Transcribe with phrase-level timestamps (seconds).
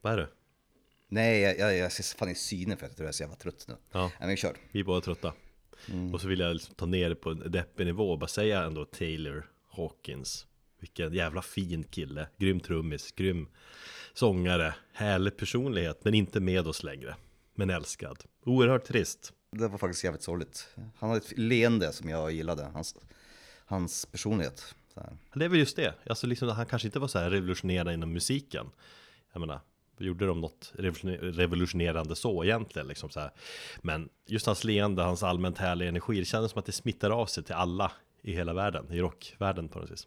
[0.00, 0.28] Vad är det?
[1.08, 3.64] Nej, jag, jag, jag ser fan i synen för att jag är så jävla trött
[3.68, 3.76] nu.
[3.92, 4.00] Ja.
[4.00, 4.56] Nej, men vi kör.
[4.72, 5.32] Vi är båda trötta.
[6.12, 8.62] Och så vill jag liksom ta ner det på en deppig nivå och bara säga
[8.62, 10.46] ändå Taylor Hawkins.
[10.80, 12.28] Vilken jävla fin kille.
[12.36, 13.48] Grym trummis, grym
[14.12, 17.16] sångare, härlig personlighet, men inte med oss längre.
[17.54, 18.24] Men älskad.
[18.44, 19.32] Oerhört trist.
[19.52, 20.68] Det var faktiskt jävligt sorgligt.
[20.96, 22.96] Han hade ett leende som jag gillade, hans,
[23.64, 24.74] hans personlighet.
[25.34, 25.94] Det är väl just det.
[26.06, 28.70] Alltså liksom, han kanske inte var så här revolutionerande inom musiken.
[29.32, 29.60] Jag menar,
[30.06, 30.72] gjorde de något
[31.20, 33.30] revolutionerande så egentligen liksom så här.
[33.80, 37.26] Men just hans leende, hans allmänt härliga energi, det kändes som att det smittar av
[37.26, 40.06] sig till alla i hela världen, i rockvärlden på något vis.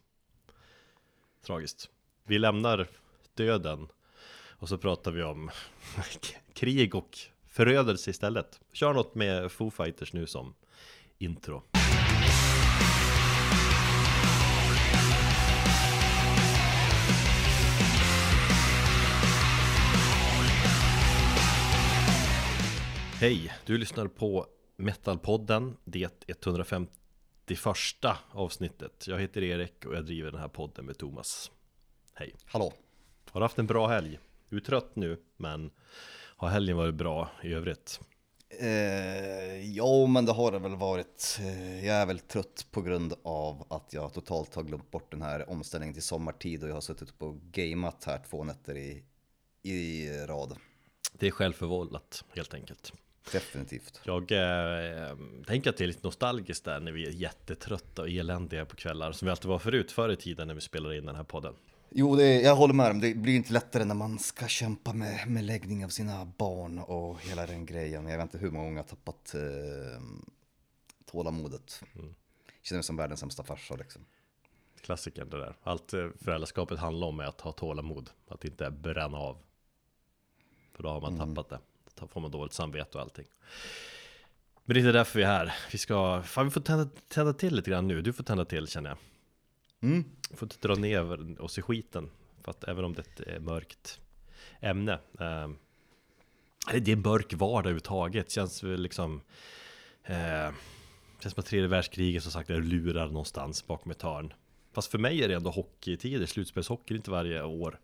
[1.46, 1.90] Tragiskt.
[2.24, 2.88] Vi lämnar
[3.34, 3.88] döden
[4.50, 5.50] och så pratar vi om
[6.54, 7.18] krig och
[7.48, 8.60] förödelse istället.
[8.73, 10.54] Kör något med Foo Fighters nu som
[11.18, 11.64] intro.
[23.23, 26.88] Hej, du lyssnar på Metalpodden, det 151
[28.31, 29.08] avsnittet.
[29.08, 31.52] Jag heter Erik och jag driver den här podden med Thomas.
[32.14, 32.36] Hej.
[32.45, 32.73] Hallå?
[33.30, 34.20] Har du haft en bra helg?
[34.50, 35.72] Du är trött nu, men
[36.14, 38.00] har helgen varit bra i övrigt?
[38.59, 41.39] Eh, ja, men det har det väl varit.
[41.42, 45.22] Eh, jag är väl trött på grund av att jag totalt har glömt bort den
[45.22, 49.03] här omställningen till sommartid och jag har suttit på gameat här två nätter i,
[49.61, 50.58] i rad.
[51.14, 52.94] Det är självförvållat helt enkelt.
[53.32, 54.02] Definitivt.
[54.04, 58.66] Jag eh, tänker att det är lite nostalgiskt där när vi är jättetrötta och eländiga
[58.66, 61.16] på kvällar som vi alltid var förut, förr i tiden när vi spelade in den
[61.16, 61.54] här podden.
[61.90, 65.28] Jo, det, jag håller med om det blir inte lättare när man ska kämpa med,
[65.28, 68.08] med läggning av sina barn och hela den grejen.
[68.08, 70.02] Jag vet inte hur många gånger jag har tappat eh,
[71.06, 71.84] tålamodet.
[71.96, 72.16] Mm.
[72.62, 74.06] Känner mig som världens sämsta farsa liksom.
[74.82, 75.56] Klassikern det där.
[75.64, 79.38] Allt eh, föräldraskapet handlar om är att ha tålamod, att inte bränna av.
[80.74, 81.60] För då har man tappat det.
[81.99, 83.25] Då får man dåligt samvete och allting.
[84.66, 85.53] Men det är inte därför vi är här.
[85.72, 88.02] Vi ska, fan vi får tända, tända till lite grann nu.
[88.02, 88.98] Du får tända till känner jag.
[89.89, 90.05] Mm.
[90.33, 92.09] Får inte dra ner oss i skiten.
[92.43, 93.99] För att även om det är ett mörkt
[94.59, 94.93] ämne.
[94.93, 95.49] Eh,
[96.71, 98.32] det är en mörk vardag överhuvudtaget.
[98.32, 99.21] Känns väl liksom
[100.03, 100.52] eh,
[101.23, 104.33] Känns som att tredje världskriget som sagt är lurar någonstans bakom ett hörn.
[104.73, 107.80] Fast för mig är det ändå hockeytider, slutspelshockey, inte varje år.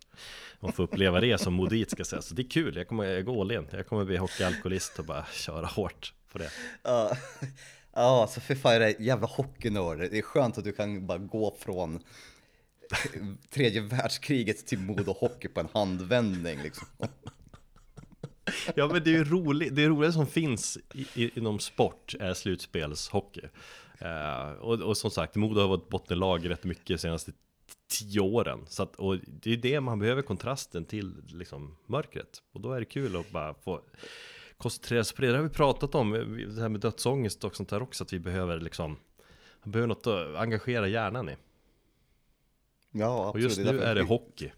[0.60, 2.26] Man får uppleva det som modit ska sägas.
[2.26, 3.68] Så det är kul, jag kommer jag går all in.
[3.72, 6.52] Jag kommer bli hockeyalkoholist och bara köra hårt på det.
[6.84, 7.18] Ja,
[7.94, 9.98] ja, alltså för fan är det jävla hockeynörd.
[10.00, 12.04] Det är skönt att du kan bara gå från
[13.50, 16.88] tredje världskriget till Modo Hockey på en handvändning liksom.
[18.76, 22.34] Ja men det är ju roligt, det roliga som finns i, i, inom sport är
[22.34, 23.42] slutspelshockey.
[24.00, 27.32] Eh, och, och som sagt, Modo har varit bottenlag rätt mycket de senaste
[27.88, 28.66] tio åren.
[28.68, 32.42] Så att, och det är det man behöver kontrasten till liksom, mörkret.
[32.52, 33.82] Och då är det kul att bara få
[34.58, 35.28] koncentrera sig på det.
[35.28, 36.12] Det har vi pratat om,
[36.56, 38.04] det här med dödsångest och sånt där också.
[38.04, 38.98] Att vi behöver liksom,
[39.64, 41.36] behöver något att engagera hjärnan i.
[42.92, 43.34] Ja, absolut.
[43.34, 44.52] Och just nu därför är det jag- hockey.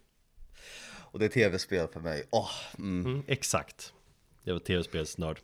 [1.12, 2.28] Och det är tv-spel för mig.
[2.30, 3.06] Åh, mm.
[3.06, 3.92] Mm, exakt.
[4.42, 5.40] Jag var tv-spelsnörd.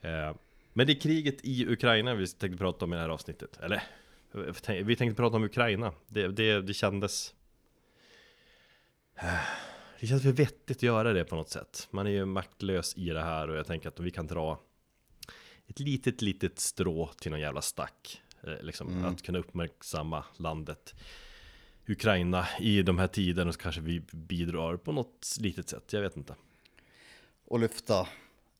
[0.00, 0.34] Eh,
[0.72, 3.58] men det är kriget i Ukraina vi tänkte prata om i det här avsnittet.
[3.62, 3.82] Eller,
[4.82, 5.92] vi tänkte prata om Ukraina.
[6.06, 7.34] Det, det, det kändes...
[10.00, 11.88] Det känns väl vettigt att göra det på något sätt.
[11.90, 14.60] Man är ju maktlös i det här och jag tänker att vi kan dra
[15.68, 18.22] ett litet, litet strå till någon jävla stack.
[18.42, 20.94] eh, Liksom, Att kunna uppmärksamma landet
[21.88, 25.92] Ukraina i de här tiderna så kanske vi bidrar på något litet sätt.
[25.92, 26.34] Jag vet inte.
[27.44, 28.08] Och lyfta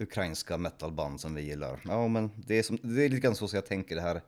[0.00, 1.80] ukrainska metalband som vi gillar.
[1.84, 4.22] Ja, men det är, som, det är lite grann så som jag tänker det här.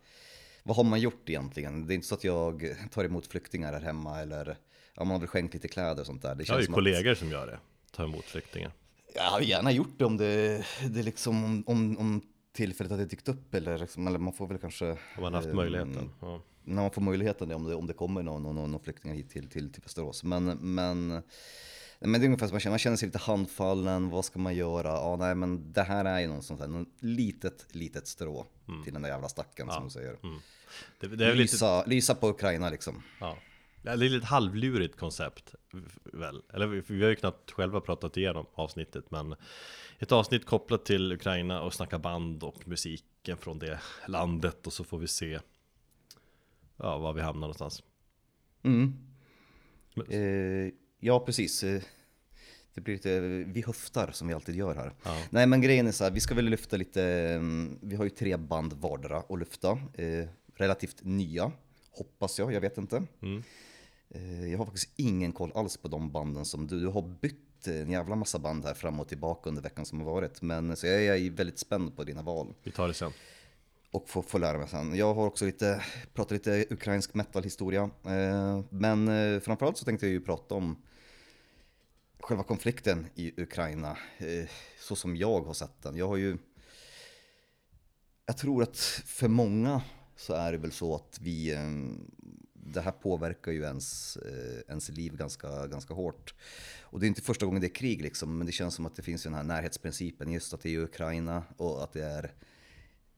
[0.62, 1.86] Vad har man gjort egentligen?
[1.86, 4.56] Det är inte så att jag tar emot flyktingar här hemma eller
[4.94, 6.34] ja, man har väl skänkt lite kläder och sånt där.
[6.34, 7.58] Det Jag har ju som kollegor som gör det,
[7.90, 8.68] tar emot flyktingar.
[8.68, 8.74] Att,
[9.14, 12.22] jag hade gärna gjort det om det, det liksom om, om, om
[12.52, 15.54] tillfället hade dykt upp eller, liksom, eller man får väl kanske Om man haft eh,
[15.54, 16.10] möjligheten.
[16.20, 16.42] Ja.
[16.64, 19.50] när man får möjligheten om det, om det kommer någon, någon, någon flyktingar hit till,
[19.50, 20.24] till, till Västerås.
[20.24, 21.22] Men, men,
[22.04, 24.54] men det är ungefär som man känner, man känner sig lite handfallen, vad ska man
[24.54, 24.88] göra?
[24.88, 28.46] Ja, nej, men det här är ju någon sånt här, någon litet, litet strå
[28.84, 30.16] till den där jävla stacken som du säger.
[31.00, 33.02] Det, det är väl lite, Lysa, lysa på Ukraina liksom.
[33.20, 33.36] ja.
[33.82, 35.54] Det är lite halvlurigt koncept
[36.02, 36.42] väl?
[36.52, 39.34] Eller vi, har ju knappt själva pratat igenom avsnittet men
[39.98, 44.84] Ett avsnitt kopplat till Ukraina och snacka band och musiken från det landet och så
[44.84, 45.40] får vi se
[46.76, 47.82] Ja, var vi hamnar någonstans
[48.62, 48.94] Mm.
[49.96, 50.72] Eh,
[51.02, 51.62] ja, precis.
[51.62, 51.82] Eh,
[52.74, 54.92] Det blir lite, vi höftar som vi alltid gör här.
[55.02, 55.16] Ja.
[55.30, 57.02] Nej men grejen är så här, vi ska väl lyfta lite,
[57.34, 59.70] mm, vi har ju tre band vardera att lyfta.
[59.94, 61.52] Eh, relativt nya,
[61.90, 63.02] hoppas jag, jag vet inte.
[63.22, 63.42] Mm.
[64.10, 67.66] Eh, jag har faktiskt ingen koll alls på de banden som du, du har bytt
[67.66, 70.42] en jävla massa band här fram och tillbaka under veckan som har varit.
[70.42, 72.54] Men så jag är väldigt spänd på dina val.
[72.62, 73.12] Vi tar det sen.
[73.90, 74.96] Och få, få lära mig sen.
[74.96, 75.82] Jag har också lite,
[76.14, 77.90] pratat lite ukrainsk metal-historia.
[78.04, 80.76] Eh, men eh, framförallt så tänkte jag ju prata om
[82.22, 83.98] själva konflikten i Ukraina.
[84.18, 84.48] Eh,
[84.80, 85.96] så som jag har sett den.
[85.96, 86.38] Jag har ju...
[88.26, 88.76] Jag tror att
[89.06, 89.82] för många
[90.16, 91.52] så är det väl så att vi...
[91.52, 91.70] Eh,
[92.64, 96.34] det här påverkar ju ens, eh, ens liv ganska, ganska hårt.
[96.80, 98.96] Och det är inte första gången det är krig liksom, men det känns som att
[98.96, 100.32] det finns den här närhetsprincipen.
[100.32, 102.32] Just att det är Ukraina och att det är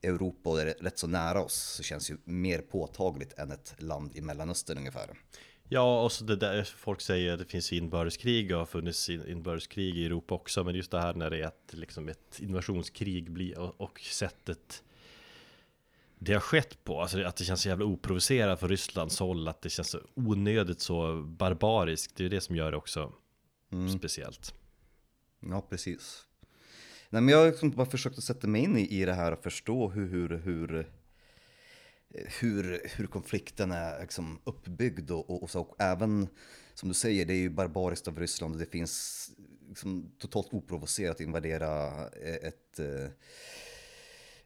[0.02, 3.74] Europa och det är rätt så nära oss så känns ju mer påtagligt än ett
[3.78, 5.10] land i Mellanöstern ungefär.
[5.68, 9.96] Ja, och så det där folk säger att det finns inbördeskrig och har funnits inbördeskrig
[9.96, 13.58] i Europa också, men just det här när det är ett, liksom ett invasionskrig blir,
[13.58, 14.82] och, och sättet
[16.18, 19.62] det har skett på, alltså att det känns så jävla oprovocerat för Rysslands håll, att
[19.62, 23.12] det känns så onödigt så barbariskt, det är det som gör det också
[23.72, 23.98] mm.
[23.98, 24.54] speciellt.
[25.40, 26.26] Ja, precis.
[27.10, 29.32] Nej, men jag har liksom bara försökt att sätta mig in i, i det här
[29.32, 30.90] och förstå hur, hur, hur,
[32.40, 35.60] hur, hur konflikten är liksom uppbyggd och, och, och, så.
[35.60, 36.28] Och även,
[36.74, 39.30] som du säger, det är ju barbariskt av Ryssland och det finns
[39.68, 42.80] liksom totalt oprovocerat invadera ett,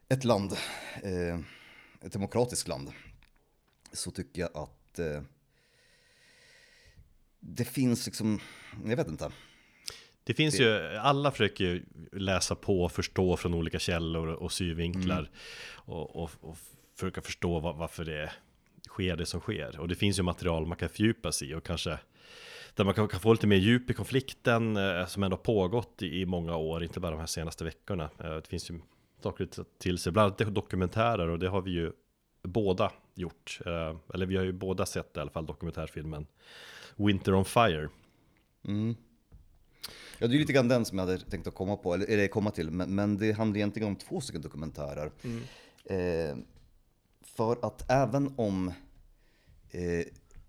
[0.09, 0.53] ett land,
[2.01, 2.91] ett demokratiskt land.
[3.93, 4.99] Så tycker jag att
[7.39, 8.39] det finns liksom,
[8.85, 9.31] jag vet inte.
[10.23, 10.63] Det finns det...
[10.63, 15.31] ju, alla försöker läsa på och förstå från olika källor och synvinklar mm.
[15.71, 16.57] och, och, och,
[16.99, 18.31] försöka förstå var, varför det
[18.89, 19.79] sker det som sker.
[19.79, 21.99] Och det finns ju material man kan fördjupa sig i och kanske
[22.75, 26.21] där man kan, kan, få lite mer djup i konflikten eh, som ändå pågått i,
[26.21, 28.09] i, många år, inte bara de här senaste veckorna.
[28.19, 28.79] Eh, det finns ju
[29.23, 29.47] saker
[29.77, 31.91] till sig, bland annat dokumentärer och det har vi ju
[32.43, 33.59] båda gjort.
[33.65, 36.27] Eh, eller vi har ju båda sett i alla fall dokumentärfilmen
[36.95, 37.89] Winter on Fire.
[38.67, 38.95] Mm.
[40.19, 42.27] Ja, det är lite grann den som jag hade tänkt att komma på, eller, eller
[42.27, 45.11] komma till, men, men det handlar egentligen om två stycken dokumentärer.
[45.23, 45.43] Mm.
[47.39, 48.73] För att även om
[49.69, 50.05] eh,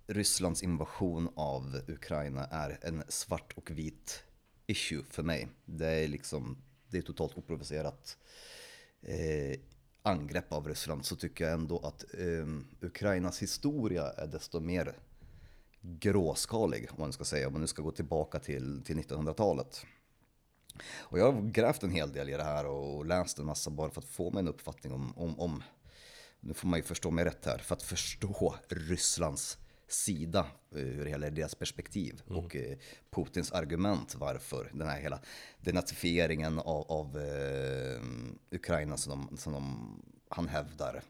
[0.07, 4.23] Rysslands invasion av Ukraina är en svart och vit
[4.67, 5.49] issue för mig.
[5.65, 8.17] Det är liksom, det är totalt oprovocerat
[9.03, 9.61] eh,
[10.03, 12.47] angrepp av Ryssland så tycker jag ändå att eh,
[12.81, 14.95] Ukrainas historia är desto mer
[15.81, 19.87] gråskalig, om man ska säga, om man nu ska gå tillbaka till, till 1900-talet.
[20.99, 23.91] Och jag har grävt en hel del i det här och läst en massa bara
[23.91, 25.63] för att få mig en uppfattning om, om, om
[26.41, 29.59] nu får man ju förstå mig rätt här, för att förstå Rysslands
[29.89, 32.45] sida eh, ur hela deras perspektiv mm.
[32.45, 32.79] och eh,
[33.11, 35.21] Putins argument varför den här hela
[35.61, 38.01] denazifieringen av, av eh,
[38.51, 41.03] Ukraina som, de, som de, han hävdar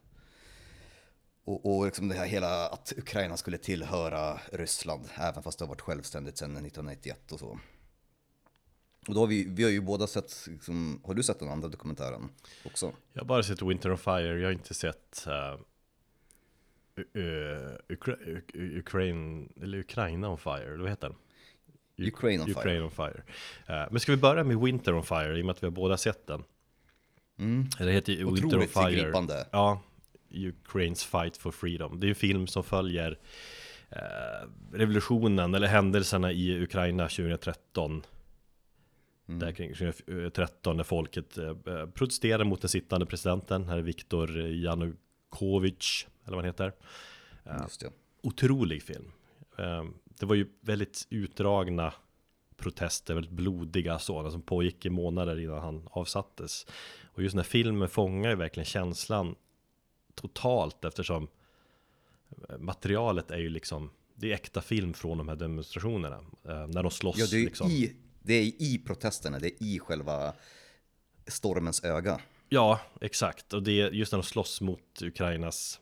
[1.44, 5.69] och, och liksom det här hela att Ukraina skulle tillhöra Ryssland, även fast det har
[5.69, 7.59] varit självständigt sedan 1991 och så.
[9.10, 11.68] Och då har vi, vi har ju båda sett, liksom, har du sett den andra
[11.68, 12.28] dokumentären
[12.64, 12.92] också?
[13.12, 15.60] Jag har bara sett Winter on Fire, jag har inte sett uh,
[17.88, 18.16] Ukra
[18.54, 21.16] Ukraine, eller Ukraina on Fire, vad heter den?
[22.08, 23.22] Ukraine on Ukraine on Fire.
[23.70, 25.72] Uh, men ska vi börja med Winter on Fire, i och med att vi har
[25.72, 26.44] båda sett den?
[27.38, 27.68] Mm.
[27.78, 28.96] Det heter Winter Otroligt on Fire.
[28.96, 29.46] förgripande.
[29.50, 29.82] Ja,
[30.30, 32.00] Ukraines fight for freedom.
[32.00, 33.18] Det är en film som följer
[33.90, 38.02] eh, revolutionen eller händelserna i Ukraina 2013.
[39.31, 39.38] Mm.
[39.38, 43.69] Där kring 2013 när folket eh, protesterar mot den sittande presidenten.
[43.69, 46.72] Här är Viktor Janukovic, eller vad han heter.
[47.44, 47.91] Eh, Just det.
[48.22, 49.13] Otrolig film.
[49.58, 51.94] Eh, det var ju väldigt utdragna
[52.56, 56.67] protester, väldigt blodiga sådana som pågick i månader innan han avsattes.
[57.05, 59.34] Och just den här filmen fångar ju verkligen känslan
[60.15, 61.29] totalt eftersom
[62.58, 66.17] materialet är ju liksom det är äkta film från de här demonstrationerna.
[66.44, 67.19] Eh, när de slåss.
[67.19, 67.70] Ja, det är, liksom.
[67.70, 67.93] i,
[68.31, 70.34] det är i protesterna, det är i själva
[71.27, 72.20] stormens öga.
[72.49, 73.53] Ja, exakt.
[73.53, 75.81] Och det är just när de slåss mot Ukrainas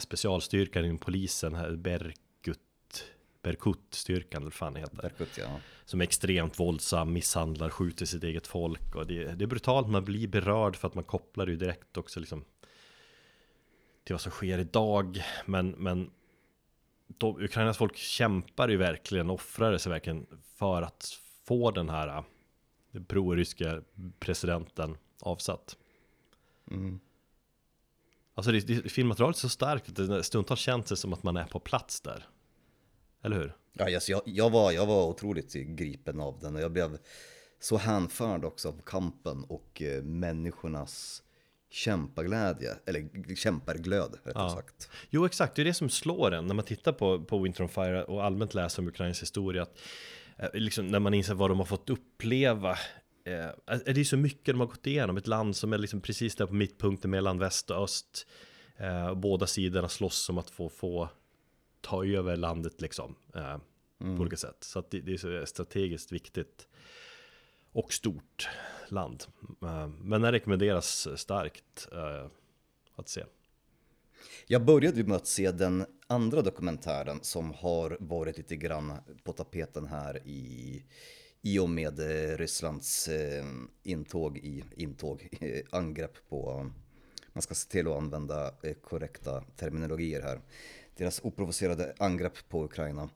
[0.00, 3.04] specialstyrkan inom polisen, här Berkut,
[3.42, 4.96] Berkut-styrkan eller fan heter.
[4.96, 5.60] Berkut, ja.
[5.84, 8.94] Som är extremt våldsam, misshandlar, skjuter sitt eget folk.
[8.94, 11.96] Och det, det är brutalt, man blir berörd för att man kopplar det ju direkt
[11.96, 12.44] också liksom
[14.04, 15.22] till vad som sker idag.
[15.46, 16.10] Men, men
[17.06, 22.24] de, Ukrainas folk kämpar ju verkligen, offrar sig verkligen för att få den här
[22.92, 23.82] äh, pro-ryska
[24.18, 25.76] presidenten avsatt.
[26.70, 27.00] Mm.
[28.34, 31.36] Alltså det, det, filmmaterialet är så starkt att det stundtals känns det som att man
[31.36, 32.28] är på plats där.
[33.22, 33.56] Eller hur?
[33.72, 36.98] Ja, yes, jag, jag, var, jag var otroligt gripen av den och jag blev
[37.60, 41.22] så hänförd också av kampen och eh, människornas
[41.70, 44.50] kämparglädje, eller kämparglöd rättare ja.
[44.50, 44.90] sagt.
[45.10, 47.68] Jo exakt, det är det som slår en när man tittar på, på Winter on
[47.68, 49.62] Fire och allmänt läser om Ukrains historia.
[49.62, 49.78] Att
[50.36, 52.78] Eh, liksom när man inser vad de har fått uppleva.
[53.24, 56.00] Eh, eh, det är så mycket de har gått igenom, ett land som är liksom
[56.00, 58.26] precis där på mittpunkten mellan väst och öst.
[58.76, 61.08] Eh, båda sidorna slåss om att få, få
[61.80, 63.14] ta över landet liksom.
[63.34, 63.56] Eh,
[64.00, 64.16] mm.
[64.16, 64.56] På olika sätt.
[64.60, 66.68] Så att det, det är så strategiskt viktigt.
[67.72, 68.48] Och stort
[68.88, 69.24] land.
[69.62, 72.26] Eh, men det rekommenderas starkt eh,
[72.96, 73.24] att se.
[74.46, 78.92] Jag började med att se den andra dokumentären som har varit lite grann
[79.24, 80.82] på tapeten här i,
[81.42, 83.44] i och med eh, Rysslands eh,
[83.82, 86.70] intåg i intåg, eh, angrepp på,
[87.32, 90.40] man ska se till att använda korrekta terminologier här,
[90.96, 93.08] deras oprovocerade angrepp på Ukraina.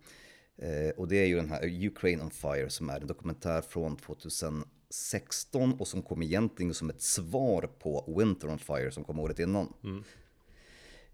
[0.96, 5.72] Och det är ju den här Ukraine on Fire som är en dokumentär från 2016
[5.72, 9.72] och som kom egentligen som ett svar på Winter on Fire som kom året innan.
[9.84, 10.04] Mm.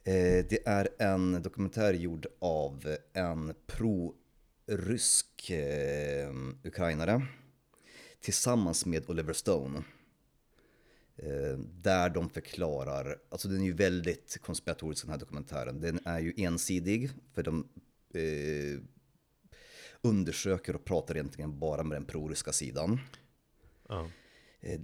[0.06, 6.30] Eh, det är en dokumentär gjord av en pro-rysk eh,
[6.64, 7.26] ukrainare
[8.20, 9.82] tillsammans med Oliver Stone.
[11.16, 15.80] Eh, där de förklarar, alltså den är ju väldigt konspiratorisk den här dokumentären.
[15.80, 17.68] Den är ju ensidig för de
[18.14, 18.80] eh,
[20.02, 23.00] undersöker och pratar egentligen bara med den pro-ryska sidan.
[23.90, 24.06] Uh.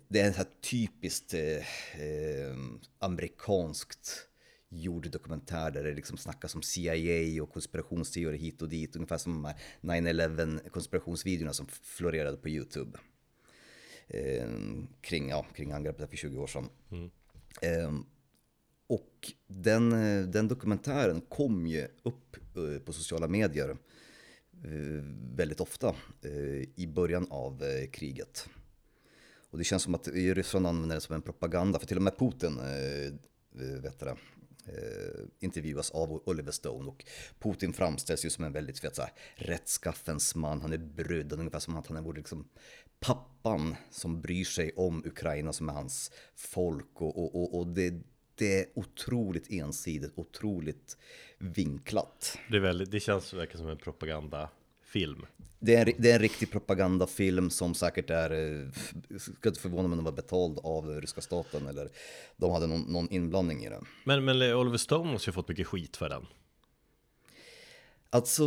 [0.08, 2.56] Det är här typiskt eh,
[2.98, 4.29] amerikanskt
[4.70, 8.96] gjord dokumentär där det liksom snackas om CIA och konspirationsteorier hit och dit.
[8.96, 12.98] Ungefär som de här 9-11 konspirationsvideorna som florerade på YouTube.
[14.08, 14.48] Eh,
[15.00, 16.68] kring, ja, kring angreppet för 20 år sedan.
[16.90, 17.10] Mm.
[17.62, 18.00] Eh,
[18.86, 19.90] och den,
[20.30, 23.68] den dokumentären kom ju upp eh, på sociala medier
[24.64, 25.88] eh, väldigt ofta
[26.22, 28.48] eh, i början av eh, kriget.
[29.50, 32.18] Och det känns som att Ryssland använder det som en propaganda, för till och med
[32.18, 32.56] Putin
[33.52, 34.16] vet det, eh,
[34.66, 37.04] Eh, intervjuas av Oliver Stone och
[37.38, 41.58] Putin framställs ju som en väldigt vet, så här, rättskaffens man, han är brydd, ungefär
[41.58, 42.48] som att han är liksom
[43.00, 47.94] pappan som bryr sig om Ukraina som är hans folk och, och, och, och det,
[48.34, 50.96] det är otroligt ensidigt, otroligt
[51.38, 52.38] vinklat.
[52.50, 54.50] Det, är väldigt, det känns verkligen som en propaganda
[54.92, 55.26] propagandafilm.
[55.58, 58.68] Det är, det är en riktig propagandafilm som säkert är, eh,
[59.18, 61.88] ska inte förvåna mig om den var betald av ryska staten eller
[62.36, 63.84] de hade någon, någon inblandning i den.
[64.04, 66.26] Men, men Oliver Stone måste ju fått mycket skit för den.
[68.10, 68.44] Alltså...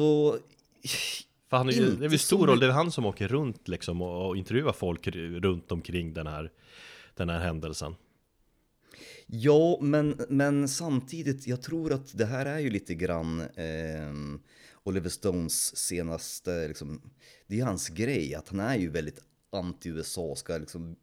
[1.50, 3.68] För han är ju, det är väl stor roll, det är han som åker runt
[3.68, 5.08] liksom och, och intervjuar folk
[5.42, 6.52] runt omkring den här,
[7.16, 7.96] den här händelsen.
[9.26, 14.40] Ja, men, men samtidigt, jag tror att det här är ju lite grann eh,
[14.84, 17.02] Oliver Stones senaste, liksom,
[17.48, 19.20] det är hans grej, att han är ju väldigt
[19.52, 20.96] anti-USA, ska liksom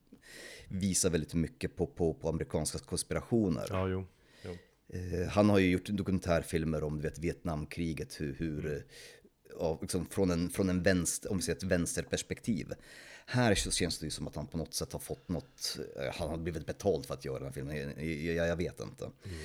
[0.68, 3.66] visa väldigt mycket på, på, på amerikanska konspirationer.
[3.70, 4.06] Ja, jo.
[4.44, 4.56] jo.
[4.88, 8.86] Eh, han har ju gjort dokumentärfilmer om du vet, Vietnamkriget, hur, hur
[9.80, 12.72] liksom från, en, från en vänster, om vi säger ett vänsterperspektiv.
[13.32, 16.14] Här så känns det ju som att han på något sätt har fått något, eh,
[16.14, 17.76] han har blivit betald för att göra den här filmen,
[18.36, 19.04] jag, jag vet inte.
[19.04, 19.36] Mm.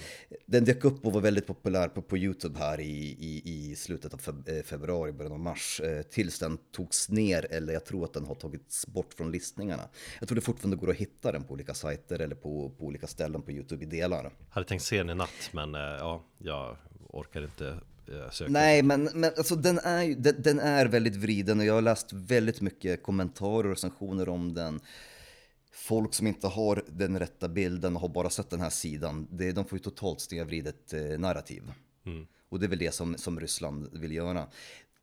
[0.45, 4.13] Den dök upp och var väldigt populär på, på YouTube här i, i, i slutet
[4.13, 5.81] av eh, februari, början av mars.
[5.81, 9.89] Eh, tills den togs ner, eller jag tror att den har tagits bort från listningarna.
[10.19, 13.07] Jag tror det fortfarande går att hitta den på olika sajter eller på, på olika
[13.07, 14.31] ställen på YouTube i delar.
[14.49, 16.77] Hade tänkt se den i natt, men ja, jag
[17.09, 17.79] orkar inte
[18.31, 18.51] söker.
[18.51, 22.13] Nej, men, men alltså, den, är, den, den, är väldigt vriden och jag har läst
[22.13, 24.79] väldigt mycket kommentarer och recensioner om den.
[25.71, 29.51] Folk som inte har den rätta bilden och har bara sett den här sidan, det,
[29.51, 31.71] de får ju totalt snedvridet eh, narrativ.
[32.05, 32.27] Mm.
[32.49, 34.47] Och det är väl det som, som Ryssland vill göra.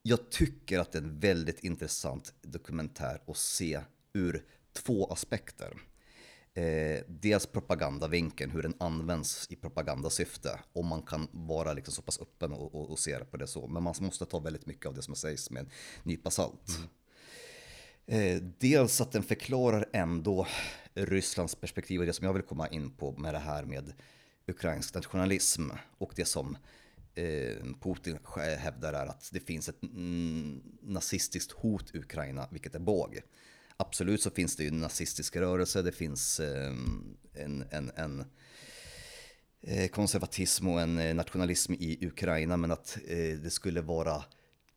[0.03, 3.81] Jag tycker att det är en väldigt intressant dokumentär att se
[4.13, 5.77] ur två aspekter
[6.55, 10.61] eh, dels propagandavinkeln, hur den används i propagandasyfte.
[10.73, 13.47] Om man kan vara liksom så pass öppen och, och, och se det på det
[13.47, 13.67] så.
[13.67, 15.71] Men man måste ta väldigt mycket av det som sägs med en
[16.03, 16.79] nypa salt.
[16.79, 16.89] Mm.
[18.07, 20.47] Eh, dels att den förklarar ändå
[20.95, 23.93] Rysslands perspektiv och det som jag vill komma in på med det här med
[24.47, 26.57] ukrainsk nationalism och det som
[27.15, 28.19] eh, Putin
[28.59, 29.83] hävdar är att det finns ett
[30.83, 33.21] nazistiskt hot i Ukraina, vilket är båg
[33.77, 38.25] absolut så finns det ju en nazistisk rörelse, det finns ehm, en, en, en
[39.63, 44.25] eh, konservatism och en eh, nationalism i Ukraina, men att eh, det skulle vara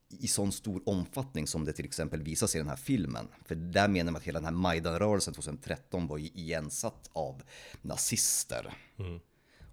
[0.09, 3.27] i sån stor omfattning som det till exempel visas i den här filmen.
[3.45, 7.43] För där menar man att hela den här Majdan-rörelsen 2013 var ju igensatt av
[7.81, 8.73] nazister.
[8.99, 9.19] Mm.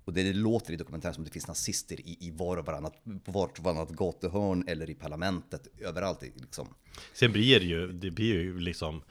[0.04, 3.04] Och det, det låter i dokumentären som det finns nazister i, i var och varannat,
[3.24, 6.68] på vart och varannat gatuhörn eller i parlamentet, överallt liksom.
[7.12, 9.02] Sen blir det ju, det blir ju liksom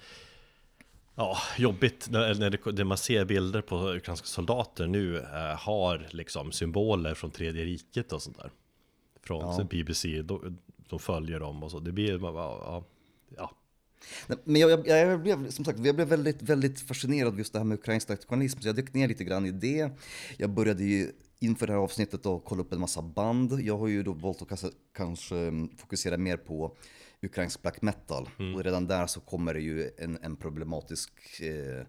[1.15, 6.07] Ja, jobbigt när, när, det, när man ser bilder på ukrainska soldater nu eh, har
[6.11, 8.51] liksom symboler från tredje riket och sånt där.
[9.23, 9.63] Från ja.
[9.63, 10.57] BBC, de,
[10.89, 11.79] de följer dem och så.
[11.79, 12.83] Det blir, ja,
[13.37, 13.51] ja,
[14.27, 17.53] Nej, Men jag, jag, jag blev som sagt, jag blev väldigt, väldigt fascinerad av just
[17.53, 18.59] det här med ukrainsk nationalism.
[18.59, 19.89] Så jag dök ner lite grann i det.
[20.37, 23.61] Jag började ju inför det här avsnittet att kolla upp en massa band.
[23.61, 26.75] Jag har ju då valt att kanske, kanske mm, fokusera mer på
[27.21, 28.29] ukrainsk black metal.
[28.55, 31.85] Och redan där så kommer det ju en, en problematisk eh,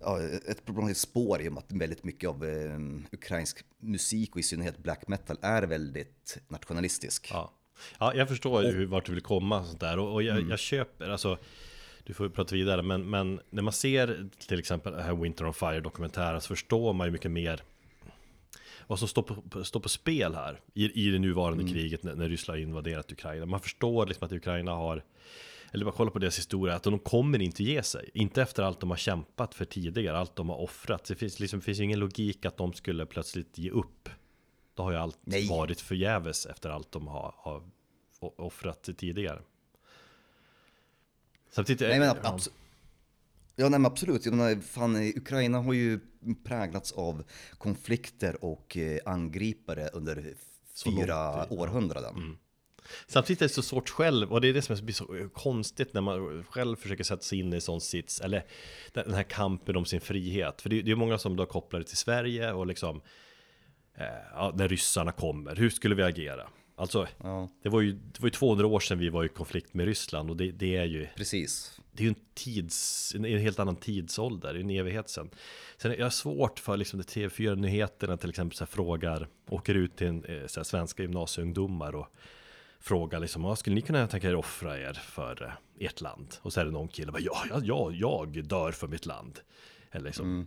[0.00, 2.78] ja, ett problematiskt spår i och med att väldigt mycket av eh,
[3.12, 7.28] ukrainsk musik och i synnerhet black metal är väldigt nationalistisk.
[7.32, 7.52] Ja,
[7.98, 10.58] ja jag förstår ju vart du vill komma och sånt där och, och jag, jag
[10.58, 11.38] köper, alltså
[12.04, 15.80] du får prata vidare, men, men när man ser till exempel här Winter on Fire
[15.80, 17.62] dokumentären så förstår man ju mycket mer
[18.86, 22.28] vad som står på, står på spel här i, i det nuvarande kriget när, när
[22.28, 23.46] Ryssland har invaderat Ukraina.
[23.46, 25.02] Man förstår liksom att Ukraina har
[25.72, 28.10] eller bara kolla på deras historia, att de kommer inte ge sig.
[28.14, 31.04] Inte efter allt de har kämpat för tidigare, allt de har offrat.
[31.04, 34.08] Det finns, liksom, finns ju ingen logik att de skulle plötsligt ge upp.
[34.80, 35.48] Då har ju allt Nej.
[35.48, 37.62] varit förgäves efter allt de har, har
[38.20, 39.42] offrat tidigare.
[41.50, 42.50] Samtidigt, Nej men ja, abs-
[43.56, 44.24] Ja, nej, men absolut.
[44.24, 46.00] Jag menar, fan, eh, Ukraina har ju
[46.44, 47.24] präglats av
[47.58, 50.34] konflikter och eh, angripare under
[50.74, 51.46] Så fyra ja.
[51.50, 52.38] århundraden.
[53.06, 56.00] Samtidigt är det så svårt själv, och det är det som blir så konstigt när
[56.00, 58.46] man själv försöker sätta sig in i sån sits, eller
[58.92, 60.62] den här kampen om sin frihet.
[60.62, 63.02] För det är det är många som då kopplar det till Sverige och liksom, eh,
[64.32, 66.48] ja, när ryssarna kommer, hur skulle vi agera?
[66.76, 69.74] Alltså, Ja, det var, ju, det var ju 200 år sedan vi var i konflikt
[69.74, 71.80] med Ryssland och det, det är ju precis.
[71.92, 75.30] det är ju en tids, en, en helt annan tidsålder, en evighet sen.
[75.76, 79.96] Sen är jag svårt för liksom det TV4-nyheterna till exempel så här frågar, åker ut
[79.96, 82.06] till en, eh, så här, svenska gymnasieungdomar och
[82.80, 85.42] frågar liksom, "Ja, skulle ni kunna tänka er offra er för
[85.78, 86.34] eh, ert land?
[86.42, 89.40] Och så är det någon kille, bara, ja, ja, ja, jag dör för mitt land.
[89.90, 90.46] Eller liksom,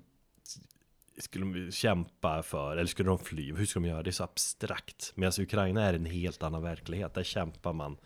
[1.18, 3.54] skulle de kämpa för, eller skulle de fly?
[3.54, 4.04] Hur ska de göra?
[4.04, 5.12] Det är så abstrakt.
[5.16, 7.14] Medan Ukraina är en helt annan verklighet.
[7.14, 7.98] Där kämpar man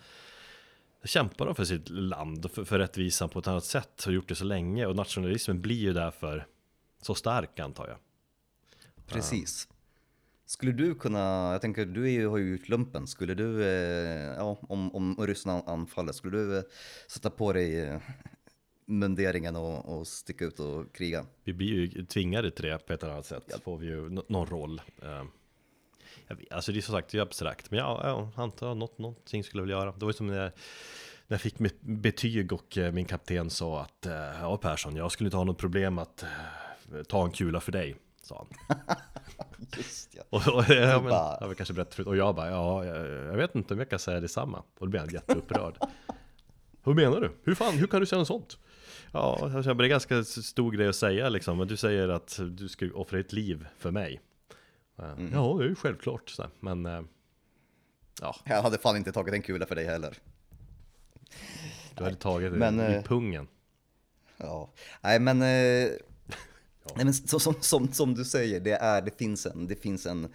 [1.02, 4.04] där kämpar de för sitt land och för, för rättvisan på ett annat sätt.
[4.06, 4.86] Har gjort det så länge.
[4.86, 6.48] Och nationalismen blir ju därför
[7.02, 7.98] så stark antar jag.
[9.08, 9.68] Precis.
[10.46, 14.36] Skulle du kunna, jag tänker du är ju, har ju gjort lumpen, skulle du, eh,
[14.38, 16.64] ja, om, om Ryssland anfaller, skulle du eh,
[17.08, 18.02] sätta på dig eh,
[18.88, 21.26] munderingen och, och sticka ut och kriga?
[21.44, 23.44] Vi blir ju tvingade till det på ett annat sätt.
[23.64, 24.82] Får vi ju nå- någon roll.
[25.02, 25.24] Eh,
[26.28, 27.72] jag vet, alltså det är som sagt det är abstrakt.
[27.72, 29.92] Men ja, ja antar jag något, någonting skulle jag vilja göra.
[29.92, 30.52] Det var ju som när jag,
[31.28, 35.12] när jag fick mitt betyg och eh, min kapten sa att eh, ja Persson, jag
[35.12, 36.24] skulle inte ha något problem att
[37.08, 37.96] ta en kula för dig.
[38.22, 38.78] Sa han.
[39.78, 40.24] Just ja.
[40.30, 42.08] Och, och ja, men, bara- jag kanske berättat förut.
[42.08, 44.58] Och jag bara, ja, jag, jag vet inte om jag kan säga detsamma.
[44.58, 45.78] Och då blev han jätteupprörd.
[46.84, 47.32] Hur menar du?
[47.44, 48.58] Hur fan, hur kan du säga något sånt?
[49.12, 51.58] Ja, alltså, det är ganska stor grej att säga liksom.
[51.58, 54.22] Men du säger att du ska offra ditt liv för mig.
[55.00, 56.30] Eh, Ja, det är ju självklart.
[56.30, 56.46] Så.
[56.60, 57.02] Men, eh,
[58.22, 60.18] ja, Jag hade fan inte tagit en kula för dig heller.
[61.98, 63.48] du hade tagit Men, i eh, pungen.
[64.38, 65.40] Ja, nej men,
[66.96, 70.06] nej, men så, som, som, som du säger, det, är, det, finns en, det, finns
[70.06, 70.28] en,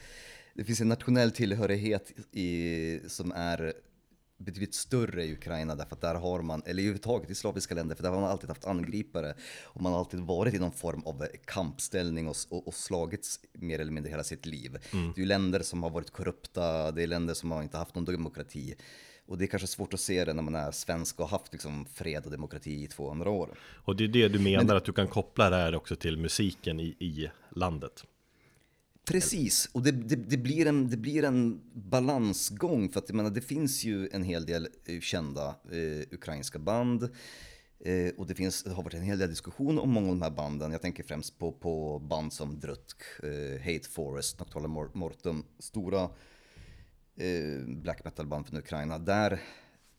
[0.54, 3.72] det finns en nationell tillhörighet i, som är
[4.44, 8.02] betydligt större i Ukraina därför att där har man, eller överhuvudtaget i slaviska länder, för
[8.02, 11.26] där har man alltid haft angripare och man har alltid varit i någon form av
[11.44, 14.78] kampställning och, och, och slagits mer eller mindre hela sitt liv.
[14.90, 17.94] Det är ju länder som har varit korrupta, det är länder som har inte haft
[17.94, 18.74] någon demokrati.
[19.26, 21.52] Och det är kanske svårt att se det när man är svensk och har haft
[21.52, 23.58] liksom fred och demokrati i 200 år.
[23.84, 26.80] Och det är det du menar att du kan koppla det här också till musiken
[26.80, 28.04] i, i landet.
[29.06, 33.30] Precis, och det, det, det, blir en, det blir en balansgång för att jag menar,
[33.30, 37.02] det finns ju en hel del eh, kända eh, ukrainska band
[37.84, 40.22] eh, och det, finns, det har varit en hel del diskussion om många av de
[40.22, 40.72] här banden.
[40.72, 46.02] Jag tänker främst på, på band som Drutk, eh, Hate Forest, Nocturnal Mortum, stora
[47.16, 48.98] eh, black metal-band från Ukraina.
[48.98, 49.40] Där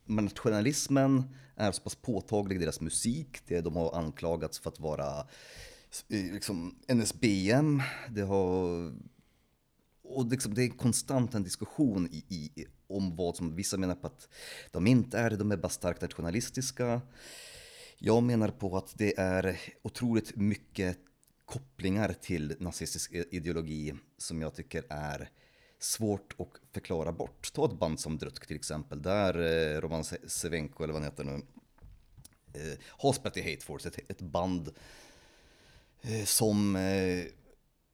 [0.05, 1.23] nationalismen
[1.55, 3.37] är så pass påtaglig i deras musik.
[3.47, 5.27] Det de har anklagats för att vara
[6.07, 7.81] liksom NSBM.
[8.09, 8.93] Det har...
[10.01, 14.07] Och liksom, det är konstant en diskussion i, i, om vad som vissa menar på
[14.07, 14.29] att
[14.71, 17.01] de inte är det, de är bara starkt nationalistiska.
[17.97, 20.97] Jag menar på att det är otroligt mycket
[21.45, 25.29] kopplingar till nazistisk ideologi som jag tycker är
[25.79, 27.53] svårt att förklara bort.
[27.53, 31.23] Ta ett band som Drutk till exempel, där eh, Roman Sevenko, eller vad han heter
[31.23, 31.41] nu,
[32.53, 34.69] eh, har spelat i Hate Force, ett, ett band
[36.25, 37.25] som eh,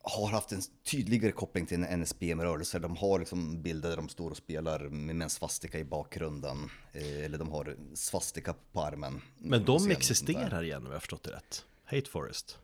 [0.04, 2.80] har haft en tydligare koppling till en NSBM-rörelse.
[2.80, 6.69] De har liksom bilder där de står och spelar med en svastika i bakgrunden.
[6.93, 9.22] Eh, eller de har svastika på armen.
[9.38, 11.65] Men de existerar igen om jag har förstått det rätt.
[11.86, 12.58] Hate Forest.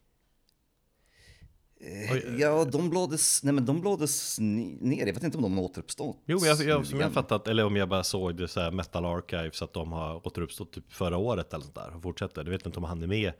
[1.79, 5.05] Eh, Ja, de lades, nej men de lades ner.
[5.07, 6.17] Jag vet inte om de har återuppstått.
[6.25, 9.05] Jo, jag, jag, som jag fattat, eller om jag bara såg det så här Metal
[9.05, 12.43] Archives att de har återuppstått typ förra året eller sånt där och fortsätter.
[12.43, 13.33] Det vet inte om han är med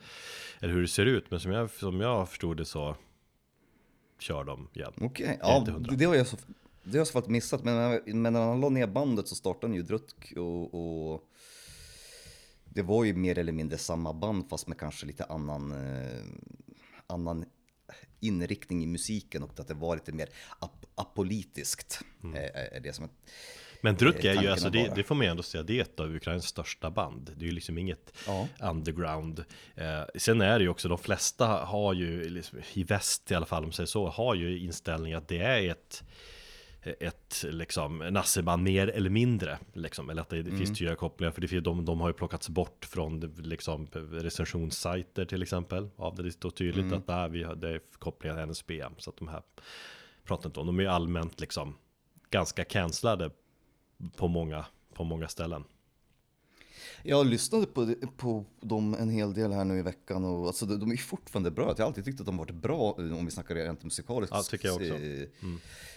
[0.60, 2.96] eller hur det ser ut, men som jag, som jag förstod det så
[4.20, 4.94] kör de igen.
[5.02, 6.38] Okej, Jag ja, det har jag så,
[6.84, 7.64] det har jag så fall missat.
[7.64, 10.74] Men, men när han la ner bandet så startade han ju Drutk och,
[11.14, 11.24] och
[12.66, 16.24] det var ju mer eller mindre samma band fast med kanske lite annan, eh,
[17.08, 17.46] annan
[18.20, 22.00] inriktning i musiken och att det var lite mer ap apolitiskt.
[22.24, 22.36] Mm.
[22.36, 23.10] eh, Är, det som
[23.82, 25.78] Men Druk Eh, är ju, tanken alltså det, det får man ju ändå säga, det
[25.78, 27.32] är ett av Ukrains största band.
[27.38, 28.48] Det är ju liksom inget Ja.
[28.62, 29.46] underground.
[29.76, 32.42] Eh, sen är det ju också, de flesta har ju,
[32.74, 35.70] i väst i alla fall om man säger så, har ju inställning att det är
[35.70, 36.04] ett
[37.00, 40.58] ett liksom nasseband mer eller mindre liksom, eller att det, Mm.
[40.58, 45.26] finns tydliga kopplingar för det, finns- de, de har ju plockats bort från liksom recensionssajter
[45.26, 46.98] till exempel av det det står tydligt Mm.
[46.98, 49.42] att där vi har, det är kopplingar till NSB så att de här
[50.24, 51.78] pratar inte om, de är ju allmänt liksom
[52.30, 53.30] ganska cancellade
[54.18, 55.64] på många, på många ställen.
[57.04, 60.92] Jag lyssnade på, på dem en hel del här nu i veckan och alltså, de,
[60.92, 61.66] är fortfarande bra.
[61.68, 64.44] Jag har alltid tyckt att de varit bra eh, om vi snackar rent musikaliskt Ja,
[64.44, 64.94] tycker jag också.
[64.94, 65.28] eh,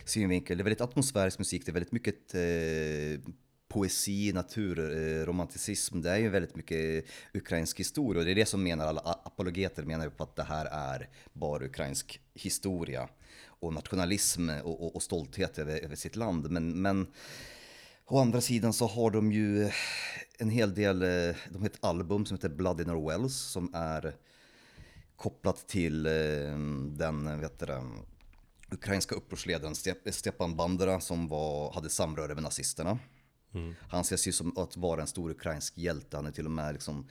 [0.04, 0.58] synvinkel.
[0.58, 3.32] Det är väldigt atmosfärisk musik, det är väldigt mycket eh,
[3.68, 6.00] poesi, natur, eh, romanticism.
[6.00, 9.82] Det är ju väldigt mycket ukrainsk historia och det är det som menar alla apologeter
[9.82, 13.08] menar ju på att det här är bara ukrainsk historia
[13.60, 16.50] och nationalism och, och, och stolthet över, över sitt land.
[16.50, 17.06] Men, men
[18.08, 19.70] Å andra sidan så har de ju
[20.38, 23.74] en hel del, eh, de har ett album som heter Blood in our Wells som
[23.74, 24.14] är
[25.16, 26.12] kopplat till eh,
[26.96, 27.80] den, vet du,
[28.70, 32.98] ukrainska upprorsledaren Step- Stepan Bandera som var, hade samröre med nazisterna.
[33.90, 36.72] Han ses ju som att vara en stor ukrainsk hjälte, han är till och med
[36.72, 37.08] liksom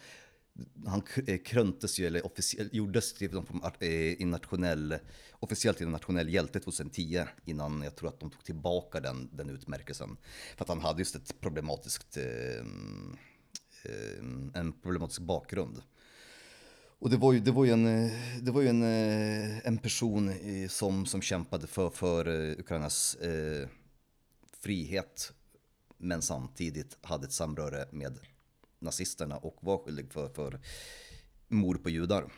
[0.86, 4.98] han eh, kröntes ju, eller officiell, gjordes till någon form av, eh, nationell,
[5.32, 9.50] officiellt till en nationell hjälte 2010 innan jag tror att de tog tillbaka den, den
[9.50, 10.18] utmärkelsen.
[10.58, 12.26] För att han hade just ett problematiskt, eh,
[13.84, 14.18] eh
[14.54, 15.82] en problematisk bakgrund.
[17.00, 18.84] Och det var ju, det var ju, en, det var ju en,
[19.64, 20.34] en person
[20.70, 22.28] som, som kämpade för, för
[22.60, 23.70] Ukrainas eh,
[24.60, 25.34] frihet
[25.98, 28.20] men samtidigt hade ett samröre med
[28.80, 30.60] nazisterna och var skyldig för, för
[31.48, 32.32] mord på judar.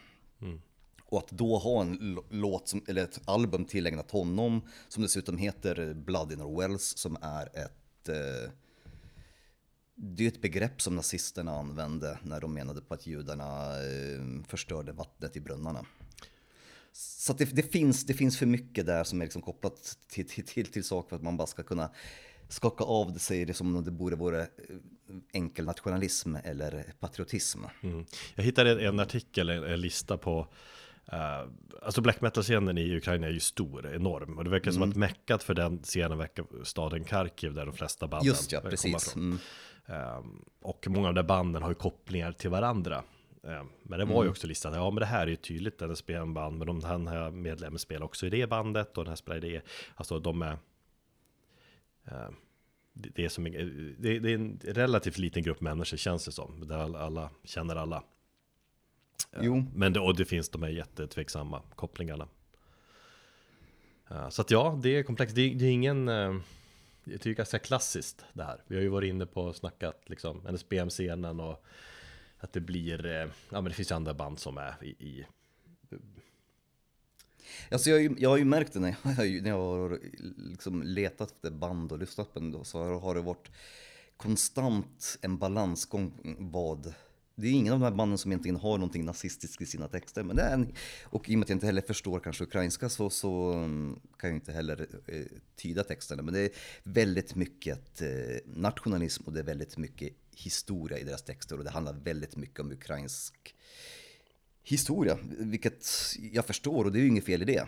[1.04, 5.94] Och att då ha en låt, som, eller ett album tillägnat honom som dessutom heter
[5.94, 8.52] Blood in our Wells som är ett eh,
[10.02, 14.92] det är ett begrepp som nazisterna använde när de menade på att judarna eh, förstörde
[14.92, 15.86] vattnet i brunnarna.
[16.92, 20.44] Så det, det, finns, det finns för mycket där som är liksom kopplat till, till,
[20.46, 21.92] till, till saker för att man bara ska kunna
[22.50, 24.48] skaka av det sig det som om det borde vara eh,
[25.34, 27.64] enkel nationalism eller patriotism.
[27.82, 28.06] Mm.
[28.36, 30.48] Jag hittade en, artikel, en, lista på
[31.06, 31.48] eh,
[31.82, 35.44] Alltså black metal-scenen i Ukraina är ju stor, enorm Och det verkar som att meckat
[35.44, 39.14] för den scenen verkar staden Kharkiv där de flesta banden Just ja, kommer precis.
[39.14, 39.24] från.
[39.24, 39.40] Mm.
[39.86, 43.04] Ehm, och många av de banden har ju kopplingar till varandra.
[43.44, 45.96] Ehm, men det var ju också listat, ja men det här är ju tydligt, den
[45.96, 49.12] spelar en band, men de, den här medlemmen spelar också i det bandet och den
[49.12, 49.62] här spelar i det.
[49.96, 50.58] Alltså de är...
[52.12, 52.36] ehm,
[52.94, 56.98] det, är som en, det, är en relativt liten grupp människor känns det som, där
[56.98, 58.04] alla, känner alla.
[59.42, 62.28] Jo, Men det, och det finns de här jättetveksamma kopplingarna.
[64.30, 65.36] Så att ja, det är komplext.
[65.36, 66.08] Det, är- det är ingen...
[66.10, 66.36] eh,
[67.04, 68.64] Jag tycker ganska klassiskt det här.
[68.68, 71.66] Vi har ju varit inne på och snackat liksom NSBM-scenen och
[72.38, 73.06] att det blir...
[73.06, 73.12] eh,
[73.50, 74.88] Ja men det finns ju andra band som är i...
[74.90, 75.26] i
[77.72, 80.00] Alltså jag, har ju- jag har ju märkt det när jag, har när jag har
[80.38, 82.66] liksom letat efter band och lyssnat på dem.
[82.66, 83.52] så har- det varit
[84.18, 86.94] konstant en balansgång vad
[87.36, 90.24] det är ingen av de här banden som egentligen har någonting nazistiskt i sina texter.
[90.24, 92.90] Men det är en, och i och med att jag inte heller förstår kanske ukrainska
[92.90, 95.22] så, så mm, kan jag inte heller eh,
[95.56, 96.22] tyda texterna.
[96.24, 96.50] Men det är
[96.84, 98.08] väldigt mycket eh,
[98.46, 101.58] nationalism och det är väldigt mycket historia i deras texter.
[101.58, 103.56] Och det handlar väldigt mycket om ukrainsk
[104.72, 105.88] historia, vilket
[106.32, 107.68] jag förstår och det är ju inget fel i det.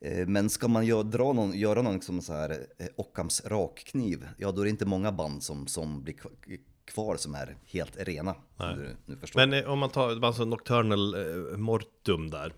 [0.00, 4.28] Eh, Men ska man gö- dra någon, göra någon liksom så här eh, Ockhams rakkniv,
[4.38, 7.96] ja då är det inte många band som, som blir kv- kvar som är helt
[7.96, 8.34] rena.
[8.56, 9.46] Om du nu förstår.
[9.46, 12.52] Men eh, om man tar alltså Nocturnal eh, Mortum där.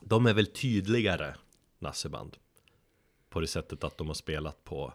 [0.00, 1.34] De är väl tydligare
[1.78, 2.36] nasseband.
[3.30, 4.92] På det sättet att de har spelat på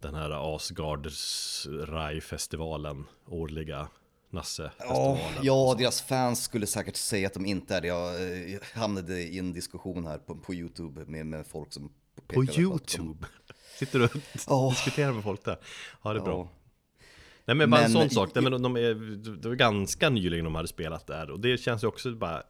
[0.00, 3.88] den här Asgards Rai-festivalen, årliga
[4.30, 5.18] Ja, Nasse-festivalen.
[5.42, 7.86] ja, deras fans skulle säkert säga att de inte är det.
[7.88, 8.14] Jag
[8.52, 11.92] eh, hamnade i en diskussion här på, på YouTube med, med folk som
[12.26, 13.26] På YouTube?
[13.78, 14.10] Sitter du och
[14.46, 14.70] Ja.
[14.70, 15.58] diskuterar med folk där?
[16.02, 16.38] Ja, det är bra.
[16.38, 16.48] Ja.
[17.44, 18.94] Nej men bara en Men- sån sak, Nej, men de är,
[19.42, 22.42] det var ganska nyligen de hade spelat där och det känns ju också bara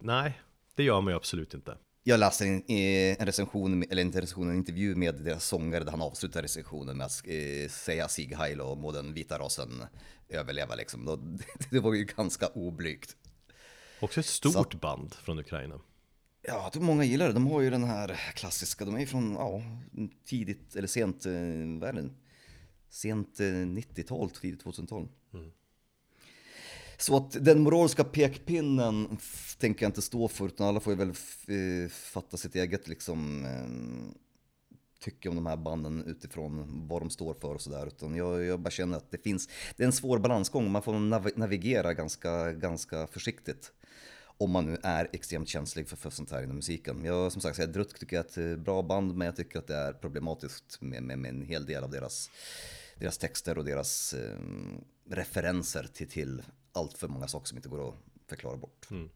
[0.00, 0.40] Nej,
[0.74, 1.76] det gör man ju absolut inte.
[2.08, 6.02] Jag läste en, en recension, eller inte recension, en intervju med deras sångare där han
[6.02, 9.84] avslutar recensionen med att eh, säga Sieg Heil och må den vita rasen
[10.28, 11.04] överleva liksom.
[11.70, 13.16] Det var ju ganska oblygt.
[14.00, 15.80] Också ett stort Så, band från Ukraina.
[16.42, 17.32] Ja, jag tror många gillar det.
[17.32, 19.62] De har ju den här klassiska, de är ju från ja,
[20.24, 21.32] tidigt eller sent, eh,
[21.80, 22.10] vad är det?
[22.88, 25.08] Sent 90-tal, tidigt 2000-tal.
[25.34, 25.50] Mm.
[27.00, 29.18] Så att den moraliska pekpinnen
[29.58, 33.44] tänker jag inte stå för, utan alla får ju väl eh, fatta sitt eget liksom
[33.44, 34.18] eh,
[35.00, 37.86] tycke om de här banden utifrån vad de står för och sådär.
[37.86, 40.92] Utan jag, jag bara känner att det finns, det är en svår balansgång, man får
[40.92, 43.72] nav navigera ganska, ganska försiktigt.
[44.40, 47.04] Om man nu är extremt känslig för, för sånt här inom musiken.
[47.04, 49.66] Jag, som sagt, jag tycker jag är ett eh, bra band, men jag tycker att
[49.66, 52.30] det är problematiskt med, med, med en hel del av deras,
[52.96, 54.38] deras texter och deras eh,
[55.10, 56.42] referenser till, till
[56.78, 57.94] allt för många saker som inte går att
[58.26, 58.90] förklara bort.
[58.90, 59.10] Mm.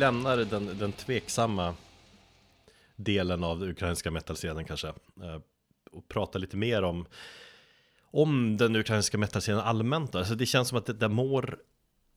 [0.00, 1.74] Lämnar den, den tveksamma
[2.96, 5.38] delen av den ukrainska metalscenen kanske eh,
[5.90, 7.06] och pratar lite mer om
[8.12, 10.14] om den ukrainska metalscenen allmänt.
[10.14, 11.58] Alltså det känns som att det, det mår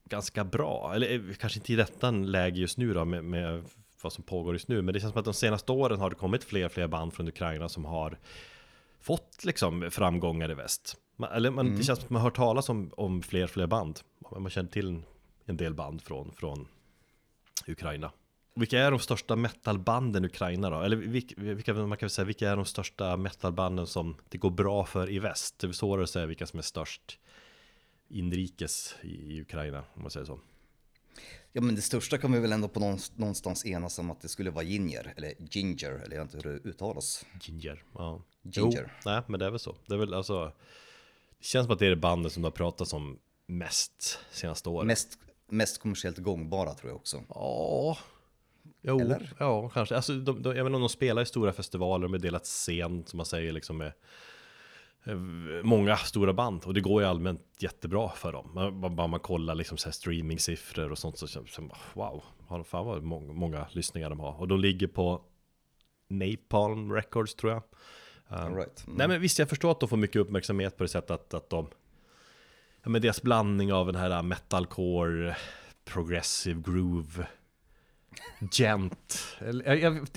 [0.10, 3.64] ganska bra, eller eh, kanske inte i detta läge just nu då med, med
[4.02, 6.16] vad som pågår just nu, men det känns som att de senaste åren har det
[6.16, 8.18] kommit fler och fler band från Ukraina som har
[9.00, 10.98] fått liksom framgångar i väst.
[11.34, 11.78] Eller man, mm.
[11.78, 14.00] det känns som att man har hört talas om, om fler och fler band.
[14.38, 15.02] Man känner till
[15.46, 16.68] en del band från, från
[17.68, 18.12] Ukraina.
[18.56, 20.82] Vilka är de största metalbanden i Ukraina då?
[20.82, 25.10] Eller vilka, man kan säga, vilka är de största metalbanden som det går bra för
[25.10, 25.60] i väst?
[25.60, 27.20] Det är svårare att säga vilka som är störst
[28.10, 30.40] inrikes i, Ukraina, om man säger så.
[31.52, 32.80] Ja men det största kan vi väl ändå på
[33.16, 36.56] någonstans enas om att det skulle vara Ginger, eller Ginger, eller jag vet inte hur
[36.56, 37.26] det uttalas.
[37.42, 38.22] Ginger, ja.
[38.42, 38.84] Ginger.
[38.84, 39.76] Jo, nej men det är väl så.
[39.86, 40.46] Det är väl alltså,
[41.40, 44.70] det känns som att det är det bandet som det har pratats om mest senaste
[44.70, 44.88] året.
[44.88, 45.20] Mest
[45.54, 47.24] mest kommersiellt gångbara tror jag också.
[47.30, 47.98] Ja,
[48.82, 49.34] jo, Eller?
[49.40, 49.96] ja kanske.
[49.96, 53.18] Alltså, de, de, jag menar, de spelar i stora festivaler, de är delat scen som
[53.18, 53.94] man säger liksom med
[55.04, 55.16] eh,
[55.64, 58.52] många stora band och det går ju allmänt jättebra för dem.
[58.54, 62.24] Man, bara man kollar liksom så här streamingsiffror och sånt så känns det wow,
[62.66, 64.40] fan vad många, många lyssningar de har.
[64.40, 65.22] Och de ligger på
[66.08, 67.64] Napalm Records tror jag.
[68.28, 68.84] Um, right.
[68.88, 68.98] mm.
[68.98, 71.50] Nej men visst, jag förstår att de får mycket uppmärksamhet på det sättet att, att
[71.50, 71.68] de
[72.84, 75.36] ja, men deras blandning av den här metalcore,
[75.86, 77.28] progressive groove,
[78.52, 80.08] gent, jag, jag,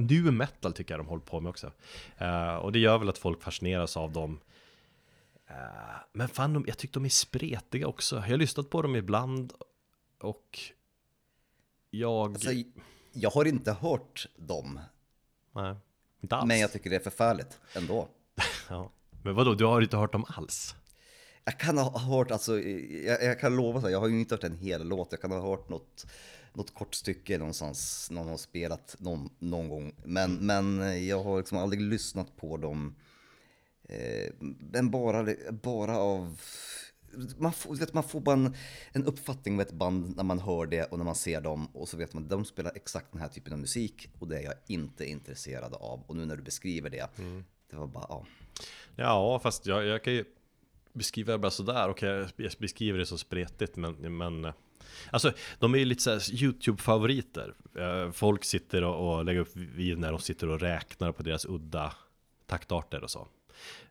[0.00, 1.72] nu metal tycker jag de håller på med också.
[2.20, 4.40] Uh, och det gör väl att folk fascineras av dem.
[5.50, 5.56] Uh,
[6.12, 8.16] men fan, de, jag tycker de är spretiga också.
[8.16, 9.52] Jag har lyssnat på dem ibland
[10.20, 10.58] och
[11.90, 12.30] jag...
[12.30, 12.50] Alltså,
[13.12, 14.80] jag har inte hört dem.
[15.52, 15.74] Nej,
[16.20, 16.48] inte alls.
[16.48, 18.08] Men jag tycker det är förfärligt ändå.
[18.68, 18.90] ja.
[19.22, 20.76] Men vadå, du har inte hört dem alls?
[21.44, 24.34] Jag kan ha hört, alltså, jag, jag kan lova, så här, jag har ju inte
[24.34, 26.06] hört en hel låt, jag kan ha hört något,
[26.52, 29.94] något kort stycke någonstans, någon har spelat någon, någon gång.
[30.04, 32.94] Men, men jag har liksom aldrig lyssnat på dem.
[33.88, 34.32] Eh,
[34.72, 36.40] men bara, bara av
[37.38, 38.54] man får, vet, man får bara en,
[38.92, 41.88] en uppfattning om ett band när man hör det och när man ser dem och
[41.88, 44.42] så vet man att de spelar exakt den här typen av musik och det är
[44.42, 46.02] jag inte intresserad av.
[46.06, 47.44] Och nu när du beskriver det, mm.
[47.70, 48.26] det var bara, ja.
[48.96, 50.24] Ja, fast jag, jag kan ju
[50.92, 54.52] beskriva det bara sådär, och jag beskriver det så spretigt men, men
[55.10, 57.54] Alltså, de är ju lite såhär YouTube-favoriter.
[57.78, 61.44] Eh, folk sitter och, och lägger upp vid när de sitter och räknar på deras
[61.44, 61.92] udda
[62.46, 63.28] taktarter och så.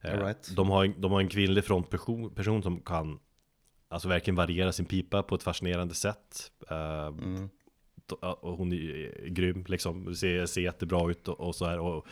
[0.02, 0.56] Eh, right.
[0.56, 3.20] De, har, de har en kvinnlig frontperson person som kan
[3.92, 7.50] Alltså verkligen variera sin pipa på ett fascinerande sätt eh, mm.
[8.22, 12.08] Och hon är grym liksom, ser, ser jättebra ut och, och så här och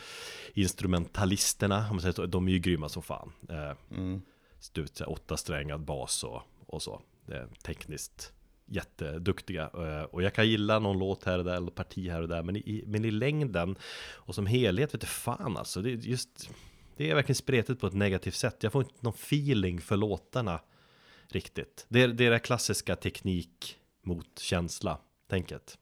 [0.54, 4.22] Instrumentalisterna, om man säger så, de är ju grymma som fan eh, mm.
[4.60, 8.32] Stut, åtta strängad bas och, och så det är Tekniskt
[8.66, 12.28] jätteduktiga eh, och jag kan gilla någon låt här och där eller parti här och
[12.28, 13.76] där men i, men i längden
[14.12, 16.50] och som helhet vet du fan alltså det är just
[16.98, 18.62] det är verkligen spretigt på ett negativt sätt.
[18.62, 20.60] Jag får inte någon feeling för låtarna
[21.28, 21.86] riktigt.
[21.88, 25.78] Det är det, är det klassiska teknik mot känsla tänket.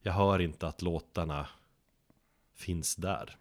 [0.00, 1.48] Jag hör inte att låtarna
[2.54, 3.36] finns där.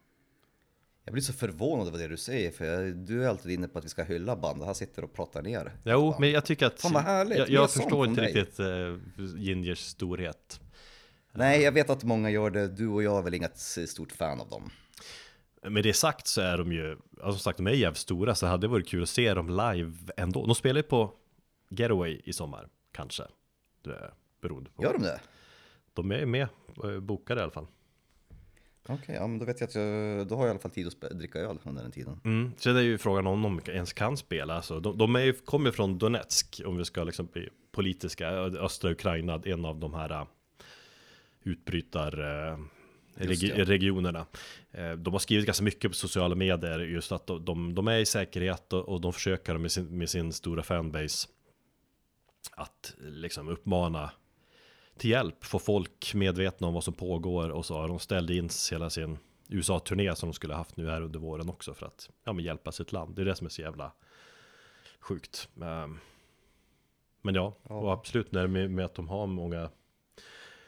[1.06, 3.86] Jag blir så förvånad över det du säger, för du är alltid inne på att
[3.86, 5.72] vi ska hylla band, här sitter och pratar ner.
[5.84, 6.20] Jo, band.
[6.20, 6.82] men jag tycker att...
[6.82, 8.98] Fan vad härligt, jag, jag förstår inte riktigt uh,
[9.38, 10.62] Gingers storhet.
[11.32, 14.42] Nej, jag vet att många gör det, du och jag är väl inget stort fan
[14.42, 14.70] av dem.
[15.70, 18.46] Med det sagt så är de ju, alltså som sagt de är jävligt stora så
[18.46, 20.46] hade det varit kul att se dem live ändå.
[20.46, 21.14] De spelar ju på
[21.70, 23.24] Getaway i sommar, kanske.
[23.82, 24.12] Det
[24.42, 24.84] beroende på.
[24.84, 25.20] Gör de det?
[25.94, 26.48] De är med,
[26.84, 27.68] eh, bokade i alla fall.
[28.84, 30.72] Okej, okay, ja, men då vet jag att jag, då har jag i alla fall
[30.72, 32.20] tid att dricka öl under den tiden.
[32.26, 34.56] Mm, så det är ju frågan om de ens kan spela.
[34.56, 38.92] Alltså, de, de är ju, kommer från Donetsk, om vi ska liksom bli politiska, östra
[38.92, 40.28] Ukraina, en av de här uh,
[41.44, 42.58] utbrytar uh,
[43.16, 44.26] regi regionerna.
[44.72, 48.06] Eh, de har skrivit ganska mycket på sociala medier just att de, de är i
[48.06, 51.28] säkerhet och, de försöker med sin, med sin stora fanbase
[52.52, 54.12] att liksom uppmana
[54.98, 58.50] till hjälp, få folk medvetna om vad som pågår och så har de ställt in
[58.72, 62.34] hela sin USA-turné som de skulle haft nu här under våren också för att ja,
[62.34, 63.16] men hjälpa sitt land.
[63.16, 63.92] Det är det som är så jävla
[65.00, 65.50] sjukt.
[65.62, 66.00] Ehm,
[67.22, 67.76] men ja, ja.
[67.76, 69.70] och absolut när med, med att de har många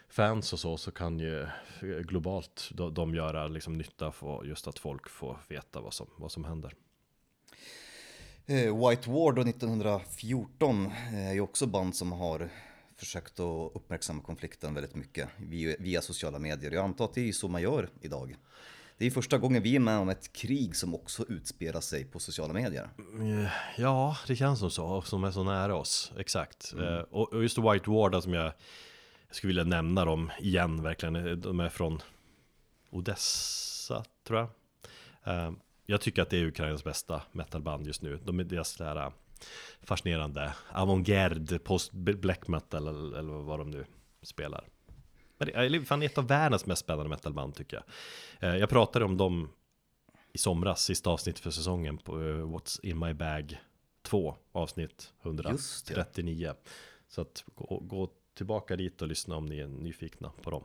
[0.08, 1.46] fans och så, så kan ju
[1.80, 6.32] globalt de, de göra liksom nytta för just att folk får veta vad som, vad
[6.32, 6.74] som händer.
[8.46, 12.50] Eh, White War då 1914 är ju också band som har
[12.96, 16.70] försökt att uppmärksamma konflikten väldigt mycket via, via sociala medier.
[16.70, 18.36] Jag antar att det är så man gör idag.
[18.98, 22.18] Det är första gången vi är med om ett krig som också utspelar sig på
[22.18, 22.88] sociala medier.
[22.98, 26.72] Mm, ja, det känns som så, som är så nära oss, exakt.
[26.72, 26.84] Mm.
[26.84, 28.52] Eh, och just White War som jag
[29.28, 31.40] jag skulle vilja nämna dem igen verkligen.
[31.40, 32.02] De är från
[32.90, 35.54] Odessa, tror jag.
[35.86, 38.18] Jag tycker att det är Ukrainas bästa metalband just nu.
[38.24, 39.12] De är deras där
[39.82, 43.84] fascinerande avantgarde post black metal eller, eller, vad de nu
[44.22, 44.68] spelar.
[45.38, 47.82] Men det är fan ett av världens mest spännande metalband tycker
[48.40, 48.50] jag.
[48.50, 49.48] Uh, jag pratade om dem
[50.32, 53.58] i somras, sista avsnitt för säsongen på uh, What's in my bag
[54.02, 56.54] 2, avsnitt 139.
[57.08, 60.64] Så att gå, gå tillbaka dit och lyssna om ni är nyfikna på dem.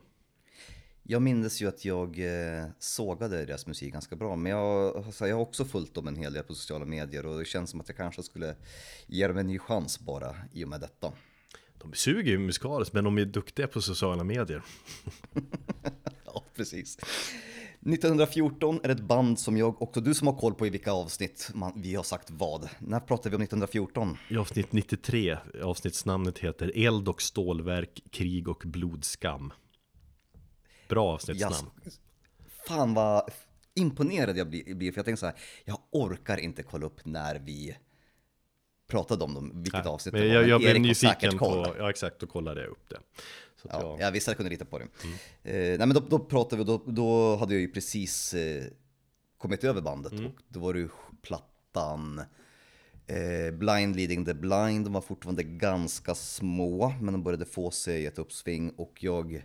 [1.03, 5.35] Jag minns ju att jag eh, sågade deras musik ganska bra, men jag, alltså, jag
[5.35, 7.87] har också följt dem en hel del på sociala medier och det känns som att
[7.87, 8.55] jag kanske skulle
[9.07, 11.13] ge dem en ny chans bara i och med detta.
[11.77, 14.63] De suger ju musikaliskt, men de är duktiga på sociala medier.
[16.25, 16.97] ja, precis.
[17.85, 21.51] 1914 är ett band som jag, också du som har koll på i vilka avsnitt
[21.53, 22.69] man, vi har sagt vad.
[22.79, 24.17] När pratar vi om 1914?
[24.29, 29.53] I avsnitt 93, avsnittsnamnet heter Eld och stålverk, krig och blodskam.
[30.91, 31.69] Bra avsnittsnamn.
[31.83, 31.91] Ja,
[32.67, 33.31] fan vad
[33.73, 37.77] imponerad jag blir, för jag tänker så här, jag orkar inte kolla upp när vi
[38.87, 40.27] pratade om dem, vilket ja, avsnitt det var.
[40.27, 42.99] Jag, jag blev nyfiken på, ja exakt, då kollade jag upp det.
[43.61, 43.99] Så ja, jag...
[43.99, 44.87] jag visste att jag kunde lita på det.
[45.03, 45.15] Mm.
[45.43, 48.63] Eh, nej men då, då pratade vi, då, då hade jag ju precis eh,
[49.37, 50.25] kommit över bandet mm.
[50.25, 50.89] och då var det ju
[51.21, 52.21] plattan
[53.07, 58.05] eh, Blind Leading the Blind, de var fortfarande ganska små men de började få sig
[58.05, 59.43] ett uppsving och jag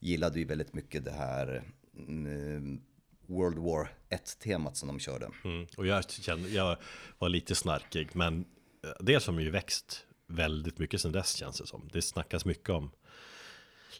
[0.00, 1.62] gillade ju väldigt mycket det här
[2.08, 2.80] mm,
[3.26, 5.30] World War 1-temat som de körde.
[5.44, 5.66] Mm.
[5.76, 6.76] Och jag kände, jag
[7.18, 8.44] var lite snarkig men
[8.84, 11.88] eh, det som ju växt väldigt mycket sedan dess känns det som.
[11.92, 12.90] Det snackas mycket om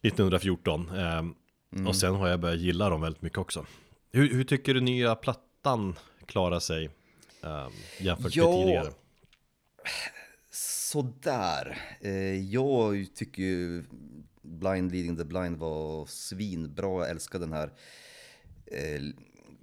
[0.02, 0.88] 1914.
[0.88, 1.86] Eh, mm.
[1.86, 3.66] Och sen har jag börjat gilla dem väldigt mycket också.
[4.12, 5.94] Hur, hur tycker du nya plattan
[6.26, 6.90] klarar sig
[7.42, 7.68] eh,
[8.00, 8.92] jämfört med tidigare?
[10.96, 11.78] sådär.
[12.00, 13.84] Eh, jag tycker ju
[14.46, 17.00] Blind Leading the Blind var svinbra.
[17.00, 17.72] Jag älskar den här
[18.66, 19.02] eh,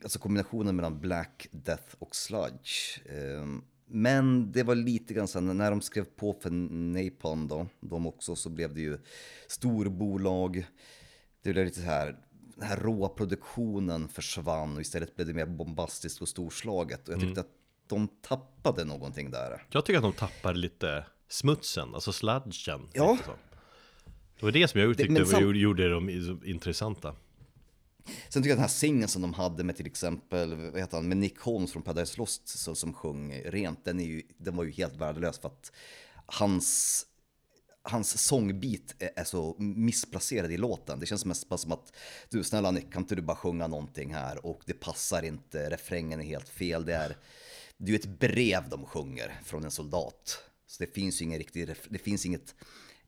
[0.03, 2.99] alltså kombinationen mellan Black Death och Sludge.
[3.05, 3.45] Eh,
[3.87, 8.35] men det var lite grann så när de skrev på för Napalm då, de också,
[8.35, 8.99] så blev det ju
[9.47, 10.65] storbolag.
[11.41, 12.19] Det blev lite så här,
[12.55, 17.07] den här råa produktionen försvann och istället blev det mer bombastiskt och storslaget.
[17.07, 17.51] Och jag tyckte mm.
[17.51, 19.65] att de tappade någonting där.
[19.69, 22.89] Jag tycker att de tappade lite smutsen, alltså sludgen.
[22.93, 23.17] Ja.
[24.39, 25.55] Det var det som jag tyckte det, sam...
[25.55, 26.09] gjorde dem
[26.45, 27.15] intressanta.
[28.29, 31.07] Sen tycker jag den här singeln som de hade med till exempel, vad heter han,
[31.07, 34.63] med Nick Holmes från Paradise Lost så, som sjöng rent, den, är ju, den var
[34.63, 35.71] ju helt värdelös för att
[36.25, 37.05] hans,
[37.81, 40.99] hans sångbit är, är så missplacerad i låten.
[40.99, 41.93] Det känns mest bara som att,
[42.29, 44.45] du snälla Nick, kan inte du bara sjunga någonting här?
[44.45, 46.85] Och det passar inte, refrängen är helt fel.
[46.85, 47.17] Det är,
[47.77, 50.39] det är ju ett brev de sjunger från en soldat.
[50.67, 52.55] Så det finns ju ingen riktig, det finns inget,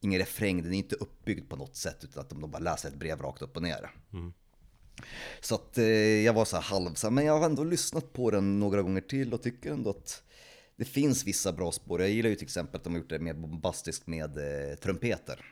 [0.06, 2.96] ingen refräng, den är inte uppbyggd på något sätt utan att de bara läser ett
[2.96, 3.92] brev rakt upp och ner.
[4.14, 4.34] Mm.
[5.42, 5.86] Så att eh,
[6.26, 8.82] jag var så här halv, så här, men jag har ändå lyssnat på den några
[8.82, 10.24] gånger till och tycker ändå att
[10.76, 12.02] det finns vissa bra spår.
[12.02, 15.46] Jag gillar ju till exempel att de har gjort det mer bombastiskt med eh, trumpeter.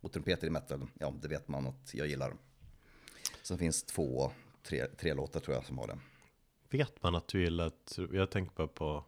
[0.00, 2.34] Och trumpeter i metal, ja det vet man att jag gillar.
[3.42, 4.32] Sen finns två,
[4.62, 5.98] tre, tre låtar tror jag som har det.
[6.70, 7.72] Vet man att du gillar,
[8.12, 9.04] jag tänker bara på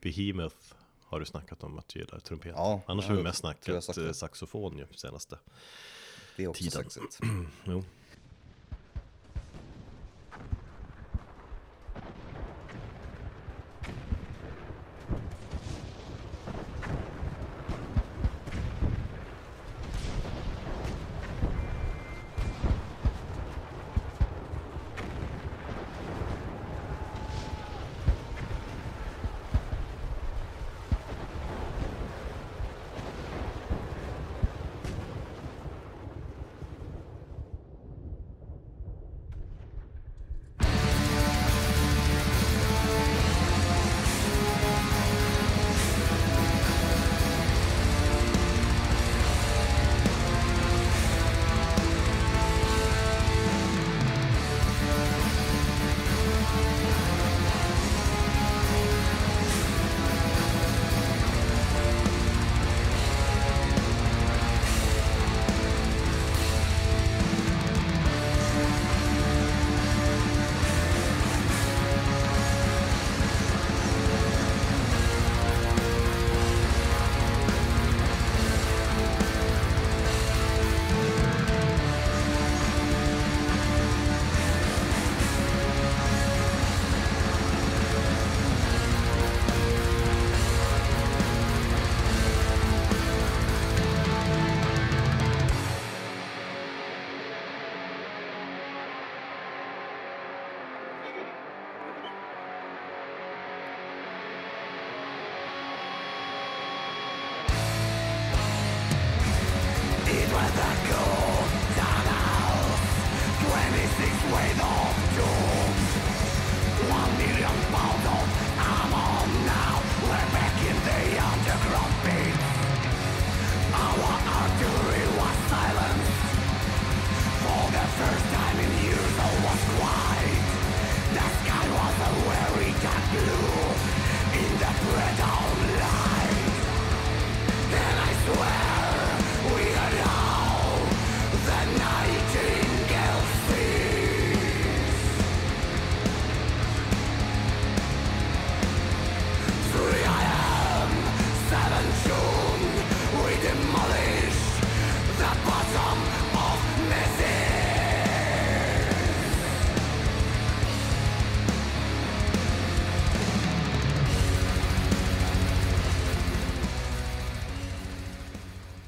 [0.00, 0.74] Behemoth
[1.10, 2.52] har du snackat om att du gillar trumpet.
[2.56, 5.38] Ja, Annars har vi mest snackat eh, saxofon ju senaste
[6.36, 6.84] Det är också tiden.
[6.90, 7.20] sexigt.
[7.64, 7.84] jo.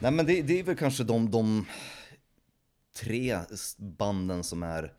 [0.02, 1.66] Nej men det, det, är väl kanske de, de
[2.96, 3.38] tre
[3.76, 4.92] banden som är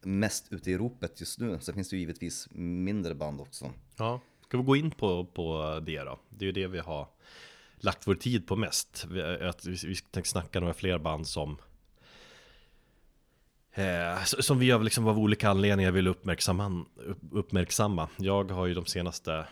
[0.00, 1.58] mest ute i ropet just nu.
[1.60, 3.70] Sen finns det ju givetvis mindre band också.
[3.96, 6.18] Ja, ska vi gå in på, på det då?
[6.28, 7.08] Det är ju det vi har
[7.76, 9.06] lagt vår tid på mest.
[9.10, 11.56] Vi, att vi, vi tänkte snacka några fler band som
[13.72, 16.84] eh, som vi av, liksom, av olika anledningar vill uppmärksamma,
[17.32, 18.08] uppmärksamma.
[18.16, 19.46] Jag har ju de senaste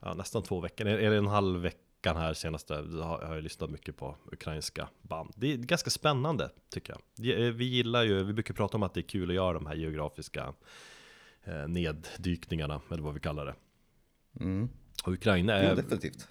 [0.00, 3.70] ja, nästan två veckor, är det en halv vecka veckan här senaste har jag lyssnat
[3.70, 5.32] mycket på ukrainska band.
[5.36, 7.46] Det är ganska spännande tycker jag.
[7.46, 9.66] Eh, vi gillar ju, vi brukar prata om att det är kul att göra de
[9.66, 10.54] här geografiska
[11.44, 13.54] eh, neddykningarna, eller vad vi kallar det.
[14.40, 14.68] Mm.
[15.04, 16.28] Och Ukraina Ja, är, definitivt.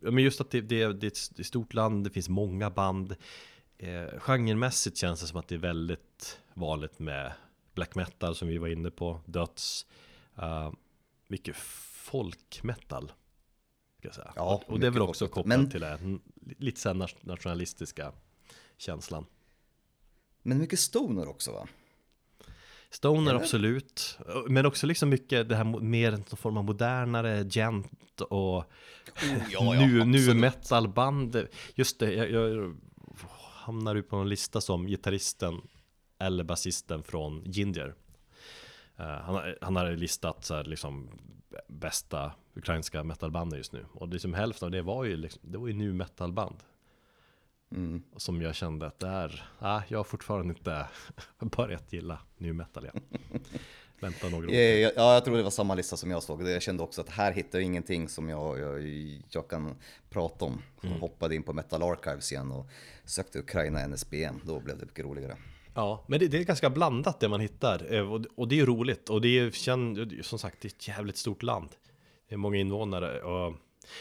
[0.00, 2.10] ja, men just att det, det, det är ett det är ett stort land, det
[2.10, 3.16] finns många band.
[3.78, 7.32] Eh, genremässigt känns det som att det är väldigt vanligt med
[7.74, 9.86] black metal som vi var inne på, döds,
[10.38, 10.72] uh,
[11.28, 13.12] mycket folkmetal.
[14.12, 14.32] Ska jag säga.
[14.36, 15.98] Ja, och, och det är väl också kopplat Men- till det,
[16.58, 18.12] lite så här nationalistiska
[18.76, 19.26] känslan.
[20.42, 21.68] Men mycket stoner också va?
[22.90, 23.40] Stoner Eller?
[23.40, 28.64] absolut, men också liksom mycket det här mer en form av modernare, gent och
[29.58, 31.46] Oh, nu, nu metalband.
[31.74, 32.76] Just det, jag, jag
[33.52, 35.60] hamnar ju på en lista som gitarristen
[36.18, 37.94] eller basisten från Ginger.
[38.96, 41.10] Eh, han, har- han har listat så här, liksom
[41.68, 43.86] bästa ukrainska metalbanden just nu.
[43.92, 46.56] Och det som hälften av det var ju, liksom, det var ju nu metalband.
[47.70, 48.02] Mm.
[48.16, 50.86] Som jag kände att det är, ah, jag har fortfarande inte
[51.56, 53.00] börjat gilla nu metal igen.
[54.00, 54.54] Vänta några år.
[54.54, 56.48] Ja, ja, ja, jag tror det var samma lista som jag såg.
[56.48, 58.82] Jag kände också att här hittar jag ingenting som jag, jag,
[59.28, 59.74] jag kan
[60.10, 60.62] prata om.
[60.80, 62.66] Jag hoppade in på Metal Archives igen och
[63.04, 64.40] sökte Ukraina NSBM.
[64.44, 65.36] Då blev det mycket roligare.
[65.76, 68.66] Ja, men det, det är ganska blandat det man hittar eh, och, det är ju
[68.66, 71.68] roligt och det är som sagt det är ett jävligt stort land.
[72.28, 73.54] Det är många invånare och,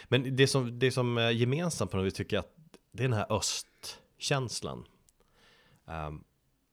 [0.08, 2.56] men det som, det som är gemensamt på något vis tycker jag att
[2.92, 4.86] det är den här östkänslan.
[5.88, 6.24] Ehm,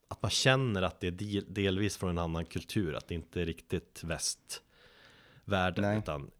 [0.08, 3.40] att man känner att det är del, delvis från en annan kultur, att det inte
[3.40, 5.98] är riktigt västvärlden Nej.
[5.98, 6.30] utan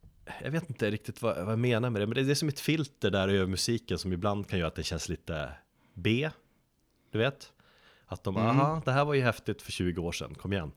[0.43, 2.61] jag vet inte riktigt vad, vad jag menar med det, men det är som ett
[2.61, 5.53] filter där över musiken som ibland kan göra att det känns lite
[5.95, 6.31] B,
[7.11, 7.53] du vet?
[8.13, 10.73] Att de, aha, det här var ju häftigt för 20 år sedan, kom igen.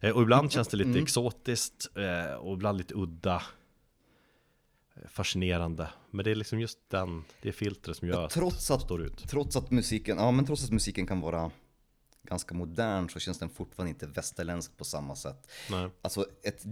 [0.00, 3.42] Eh, och ibland känns det lite exotiskt eh, och ibland lite udda.
[4.96, 5.88] eh, Fascinerande.
[6.10, 9.02] Men det är liksom just den, det filtret som gör att Trots det att, står
[9.02, 9.28] ut.
[9.28, 11.50] trots att musiken, ja men trots att musiken kan vara
[12.22, 15.50] ganska modern så känns den fortfarande inte västerländsk på samma sätt.
[15.70, 15.90] Nej.
[16.02, 16.64] Alltså ett,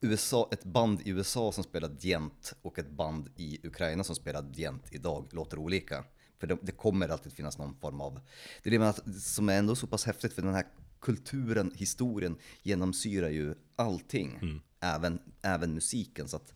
[0.00, 4.44] USA, ett band i USA som spelar djent och ett band i Ukraina som spelar
[4.52, 6.04] djent idag låter olika.
[6.40, 8.20] För det, det kommer alltid finnas någon form av,
[8.62, 10.66] det är det som är ändå så pass häftigt för den här
[11.00, 14.60] kulturen, historien genomsyrar ju allting.
[14.80, 16.28] Även, även musiken.
[16.28, 16.54] Så att,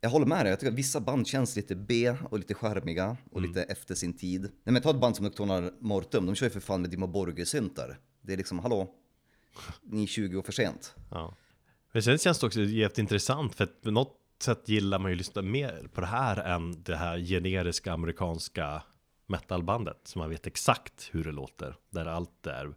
[0.00, 3.16] jag håller med dig, jag tycker att vissa band känns lite B och lite charmiga
[3.30, 4.42] och lite efter sin tid.
[4.42, 7.06] Nej men ta ett band som Nocturnal Mortum, de kör ju för fan med Dimmo
[7.06, 7.98] Borgir-syntar.
[8.22, 8.94] Det är liksom, hallå?
[9.82, 10.94] Ni är 20 år för sent.
[11.10, 11.36] Ja.
[11.92, 15.18] Men sen känns det också jätteintressant för att på något sätt gillar man ju att
[15.18, 18.82] lyssna mer på det här än det här generiska amerikanska
[19.26, 21.76] metalbandet som man vet exakt hur det låter.
[21.90, 22.74] Där allt är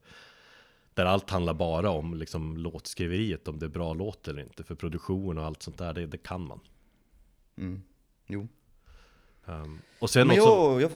[0.93, 4.63] där allt handlar bara om liksom låtskriveriet, om det är bra låt eller inte.
[4.63, 6.59] För produktion och allt sånt där, det, det kan man.
[8.27, 8.47] Jo.
[9.45, 10.91] Um, och sen Men något som, jag, jag,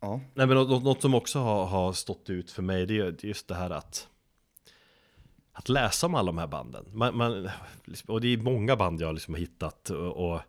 [0.00, 0.20] ja.
[0.34, 3.24] nej, men något, något som också har, har stått ut för mig, det är det
[3.24, 4.08] är just det här att
[5.52, 6.84] att läsa om alla de här banden.
[6.92, 7.50] Man, man,
[8.06, 10.40] och det är många band jag liksom har hittat och, och,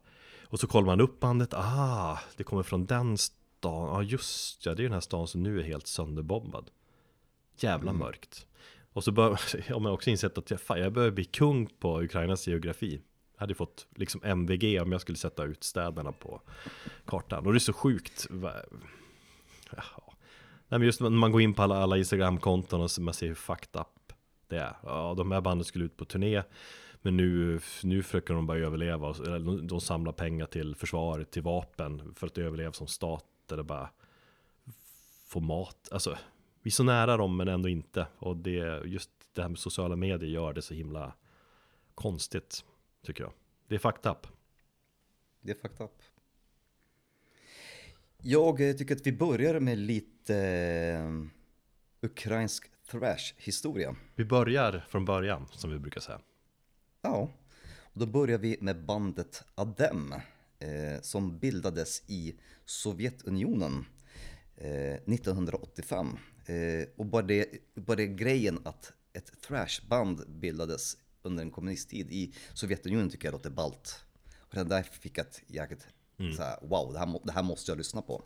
[0.43, 3.17] och så kollar man upp bandet, ah, det kommer från den
[3.65, 6.71] stan, ja just ja, det är den här stan som nu är helt sönderbombad.
[7.57, 8.47] Jävla mörkt.
[8.93, 9.29] Och så bör,
[9.73, 13.01] har man också insett att jag, fan, jag börjar bli kung på Ukrainas geografi.
[13.33, 16.41] Jag hade fått liksom MVG om jag skulle sätta ut städerna på
[17.05, 17.45] kartan.
[17.45, 18.27] Och det är så sjukt.
[19.71, 20.03] Jaha.
[20.67, 23.27] Nej, men just när man går in på alla, alla Instagram-konton och så man ser
[23.27, 24.13] hur fucked up
[24.47, 24.75] det är.
[24.83, 26.43] Ja, de här banden skulle ut på turné.
[27.01, 29.13] Men nu, nu försöker de bara överleva.
[29.63, 32.13] de samlar pengar till försvaret, till vapen.
[32.15, 33.25] För att överleva som stat.
[33.51, 33.89] Eller bara
[35.25, 35.89] få mat.
[35.91, 36.17] Alltså,
[36.61, 38.07] vi är så nära dem men ändå inte.
[38.17, 41.13] Och det, just det här med sociala medier gör det så himla
[41.95, 42.65] konstigt.
[43.05, 43.33] Tycker jag.
[43.67, 44.27] Det är fucked up.
[45.41, 46.01] Det är fucked up.
[48.17, 51.11] Jag eh, tycker att vi börjar med lite eh,
[52.01, 53.95] ukrainsk thrash-historia.
[54.15, 56.19] Vi börjar från början, som vi brukar säga.
[57.01, 57.29] Ja,
[57.79, 60.13] och då börjar vi med bandet Adem
[61.01, 62.35] som bildades i
[62.65, 63.85] Sovjetunionen
[64.57, 66.17] eh, 1985.
[66.45, 72.33] Eh, och bara det, bara det grejen att ett thrashband bildades under en kommunisttid i
[72.53, 73.99] Sovjetunionen tycker jag låter ballt.
[74.39, 75.87] Och den där fick ett jäkligt
[76.35, 78.23] så här, wow, det här, det här måste jag lyssna på.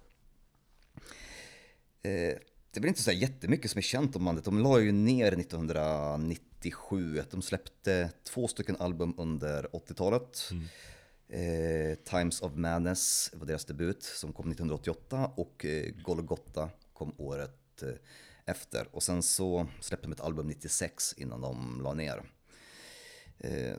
[2.01, 2.37] Eh,
[2.71, 4.45] det väl inte så jättemycket som är känt om bandet.
[4.45, 7.23] De la ju ner 1997.
[7.31, 10.49] De släppte två stycken album under 80-talet.
[11.30, 17.84] Eh, Times of Madness var deras debut som kom 1988 och eh, Golgotha kom året
[17.84, 17.89] eh,
[18.45, 18.88] efter.
[18.91, 22.23] Och sen så släppte de ett album 96 innan de la ner.
[23.38, 23.77] Eh,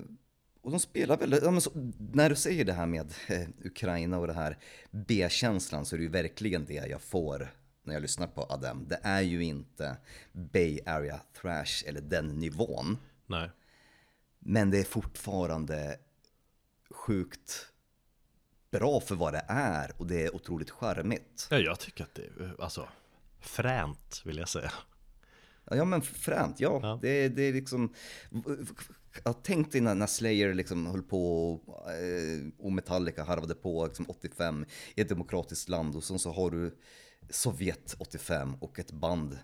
[0.62, 1.70] och de spelar väl, ja, så,
[2.12, 4.58] när du säger det här med eh, Ukraina och det här
[4.90, 8.88] B-känslan så är det ju verkligen det jag får när jag lyssnar på Adem.
[8.88, 9.96] Det är ju inte
[10.32, 12.98] Bay Area Thrash eller den nivån.
[13.26, 13.50] Nej.
[14.38, 15.98] Men det är fortfarande
[16.90, 17.72] sjukt
[18.70, 21.46] bra för vad det är och det är otroligt charmigt.
[21.50, 22.88] Ja, jag tycker att det är, alltså,
[23.40, 24.72] fränt vill jag säga.
[25.64, 26.80] Ja men fränt, ja.
[26.82, 26.98] Ja.
[27.02, 27.94] Det, det är liksom...
[29.24, 34.66] Jag tänkte när, när Slayer liksom höll på eh, och Metallica harvade på liksom 85
[34.94, 36.78] i ett demokratiskt land och sen så har du
[37.30, 39.38] Sovjet 85 och ett band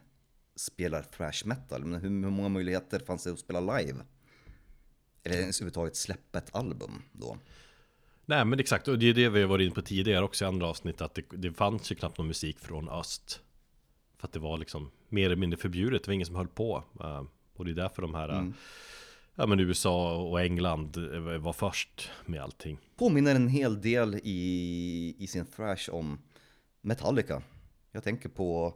[0.57, 1.85] spelar thrash metal.
[1.85, 4.05] Men hur, hur många möjligheter fanns det att spela live?
[5.27, 7.39] Eller ens överhuvudtaget släppa ett album då?
[8.27, 10.49] Nej men exakt, och det är det vi har varit inne på tidigare också i
[10.49, 13.41] andra avsnitt Att det, det fanns ju knappt någon musik från öst
[14.19, 16.85] För att det var liksom mer eller mindre förbjudet, det var ingen som höll på
[17.01, 17.25] Eh,
[17.57, 18.55] Och det är därför de här Mm.
[19.39, 25.15] Ja men USA och England eh, var först med allting Påminner en hel del i,
[25.19, 26.19] i sin thrash om
[26.81, 27.43] Metallica.
[27.93, 28.75] Jag tänker på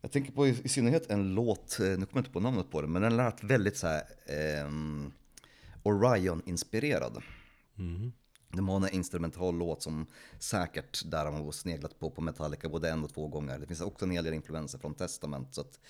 [0.00, 2.70] jag tänker på i, i synnerhet en låt, eh, nu kommer jag inte på namnet
[2.70, 5.12] på den, men den lät väldigt så här ehm,
[5.82, 7.22] Orion-inspirerad.
[8.48, 10.06] De har en instrumental låt som
[10.38, 13.58] säkert där har man sneglat på på Metallica både en och två gånger.
[13.58, 15.54] Det finns också en hel del influenser från Testament.
[15.54, 15.80] Så att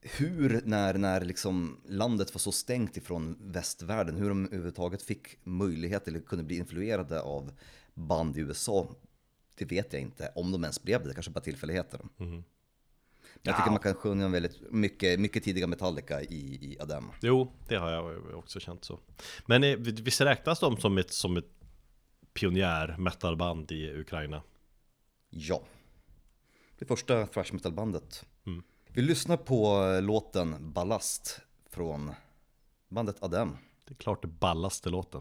[0.00, 6.08] hur, när, när liksom landet var så stängt ifrån västvärlden, hur de överhuvudtaget fick möjlighet
[6.08, 7.52] eller kunde bli influerade av
[7.94, 8.88] band i USA,
[9.54, 10.32] det vet jag inte.
[10.34, 12.00] Om de ens blev det, kanske bara tillfälligheter.
[12.16, 12.44] Men
[13.48, 13.72] jag tycker Ja.
[13.72, 17.04] man kan sjunga väldigt mycket, mycket tidiga Metallica i, i Adem.
[17.22, 18.98] Jo, det har jag också känt så
[19.46, 21.50] Men eh, visst räknas de som ett, som ett
[22.32, 24.42] pionjär metalband i Ukraina?
[25.30, 25.62] Ja.
[26.78, 28.24] Det första thrash metal-bandet.
[28.46, 28.62] Mm.
[28.88, 31.40] Vi lyssnar på låten Ballast
[31.70, 32.12] från
[32.88, 33.56] bandet Adem.
[33.84, 35.20] Det är klart det ballaste låten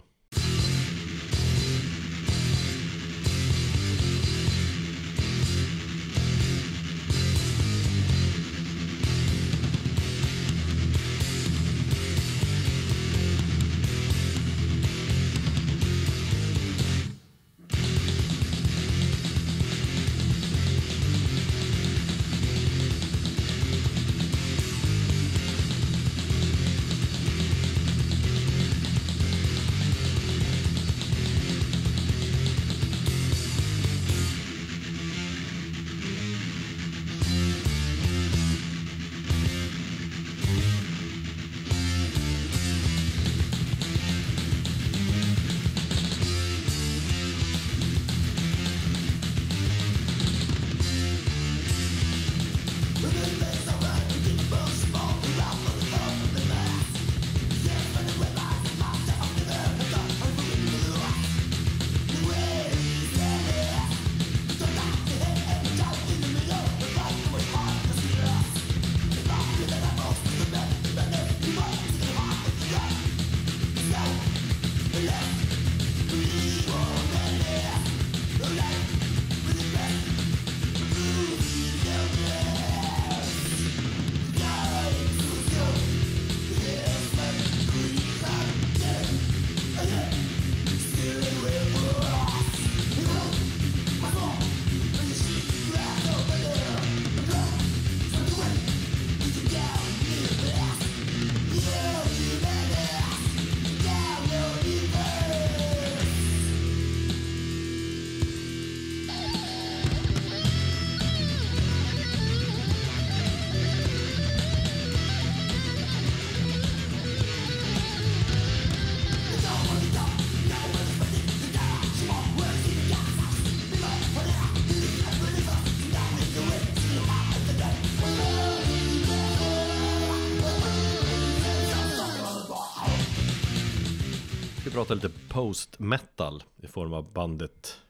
[134.77, 137.81] Vi pratar lite post-metal i form av bandet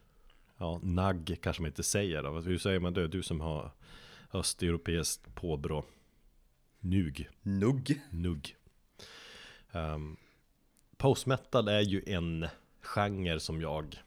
[0.57, 2.39] Ja, NAG kanske man inte säger då.
[2.39, 3.07] Hur säger man det?
[3.07, 3.71] Du som har
[4.33, 5.83] östeuropeiskt påbrå
[6.79, 8.01] Nug, Nugg.
[8.09, 8.55] nugg
[9.71, 10.17] um,
[10.97, 12.47] Post-metal är ju en
[12.81, 14.01] genre som jag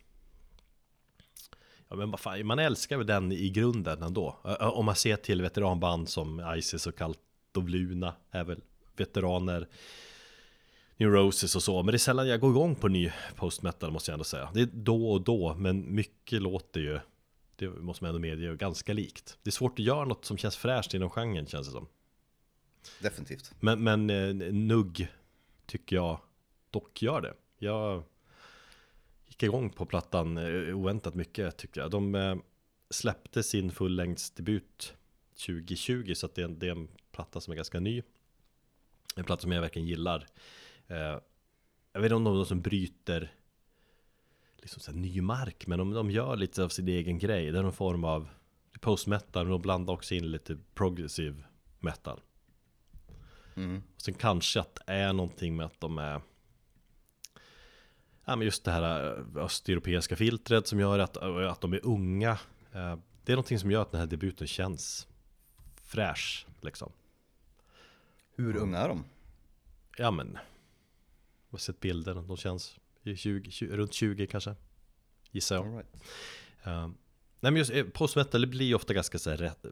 [1.89, 5.43] Ja men vad fan, man älskar väl den i grunden ändå Om man ser till
[5.43, 7.01] veteranband som Isis och
[7.55, 8.61] of Luna är väl
[8.97, 9.69] veteraner
[11.01, 14.11] New Roses och så Men det är sällan jag går igång på ny post-metal måste
[14.11, 17.01] jag ändå säga Det är då och då men mycket låter ju
[17.57, 20.57] Det måste man ändå medge ganska likt Det är svårt att göra något som känns
[20.57, 21.87] fräscht inom genren känns det som
[23.03, 23.53] Definitivt.
[23.61, 25.09] Men, men eh, Nugg
[25.67, 26.21] tycker jag
[26.71, 27.35] dock gör det.
[27.59, 28.03] Jag
[29.27, 31.91] gick igång på plattan eh, oväntat mycket tyckte jag.
[31.91, 32.37] De eh,
[32.91, 34.95] släppte sin fullängdsdebut
[35.47, 38.03] 2020 så det är, en, det är en platta som är ganska ny.
[39.17, 40.27] En platta som jag verkligen gillar.
[40.91, 41.19] Eh,
[41.93, 43.33] jag vet inte om de som bryter
[44.57, 47.51] liksom så ny mark Men de, de gör lite av sin egen grej.
[47.51, 48.29] Det är någon form av
[48.81, 51.43] post metal Men de blandar också in lite progressive
[51.79, 52.21] metal.
[53.55, 53.83] Mm.
[53.95, 56.21] och Sen kanske att det är någonting med att de är
[58.25, 62.31] Ja men just det här eh, östeuropeiska filtret som gör att, att de är unga.
[62.73, 65.09] Eh, Det är någonting som gör att den här debuten känns
[65.77, 66.93] fräsch liksom.
[68.37, 69.05] Hur unga är de?
[69.97, 70.39] Ja men
[71.51, 74.55] Jag har sett bilder, de känns i 20, 20, runt 20 kanske.
[75.31, 75.67] Gissar jag.
[75.67, 75.95] All right.
[76.65, 76.89] Eh,
[77.41, 79.65] Nej men just eh, post metal det blir ofta ganska så här rätt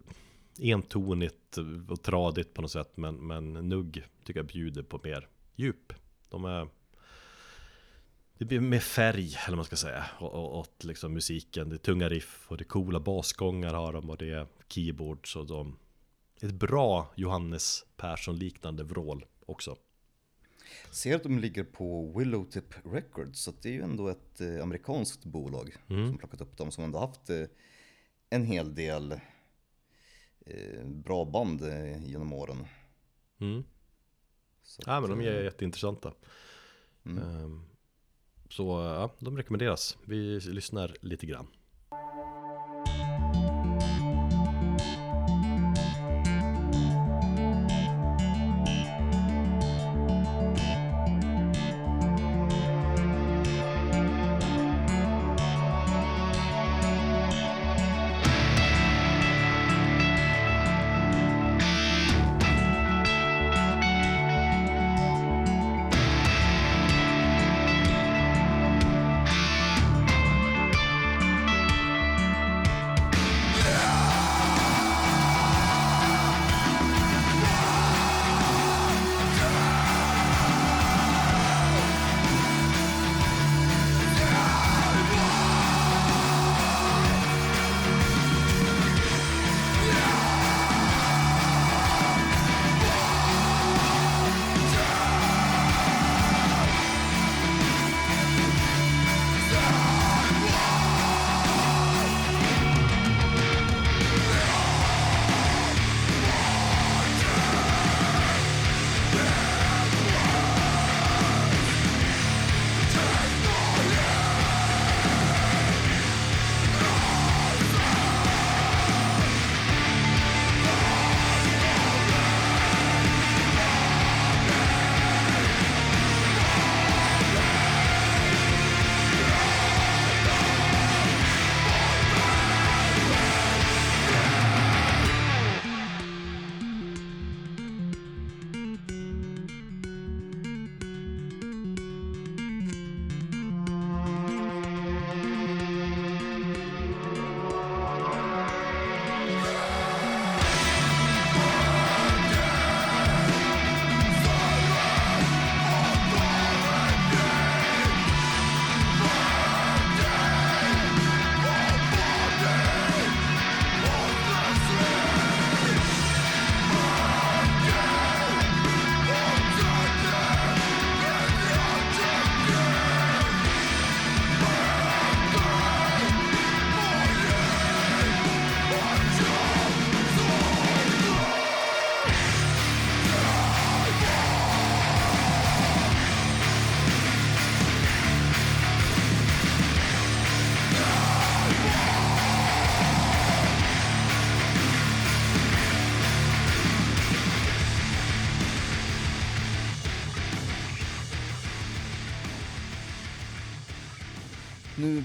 [0.59, 1.59] Entonigt
[1.89, 5.93] och tradigt på något sätt Men, men Nugg tycker jag bjuder på mer djup.
[6.29, 6.69] De är
[8.39, 11.69] Det blir mer färg eller vad man ska säga Åt liksom musiken.
[11.69, 15.37] Det är tunga riff och det är coola basgångar har de Och det är keyboards
[15.37, 15.79] och de.
[16.41, 19.77] Ett bra Johannes Persson liknande vrål också
[20.91, 25.25] Ser att de ligger på Willowtip Records, så det är ju ändå ett eh, amerikanskt
[25.25, 27.45] bolag som plockat upp dem, som ändå haft eh,
[28.31, 29.13] en hel del
[30.47, 31.63] eh, bra band
[32.05, 32.67] genom åren.
[33.41, 33.65] mm.
[34.63, 36.13] Så Ja men de är jätteintressanta
[37.05, 37.19] Mm.
[37.19, 37.65] Ehm,
[38.51, 41.47] Så ja, de rekommenderas Vi lyssnar lite grann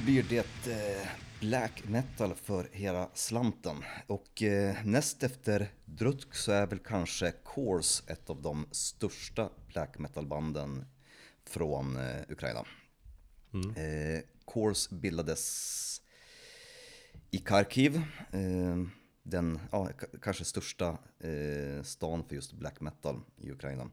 [0.06, 1.08] blir det eh,
[1.40, 3.84] black metal för hela slanten.
[4.08, 10.00] Och eh, näst efter Drutk så är väl kanske Kors ett av de största black
[10.00, 10.86] metal-banden
[11.46, 12.66] från eh, Ukraina.
[13.76, 16.02] Eh, Kors bildades
[17.32, 18.02] i Kharkiv,
[19.24, 19.90] den ja,
[20.22, 20.98] kanske största
[21.84, 23.90] stan för just black metal i Ukraina.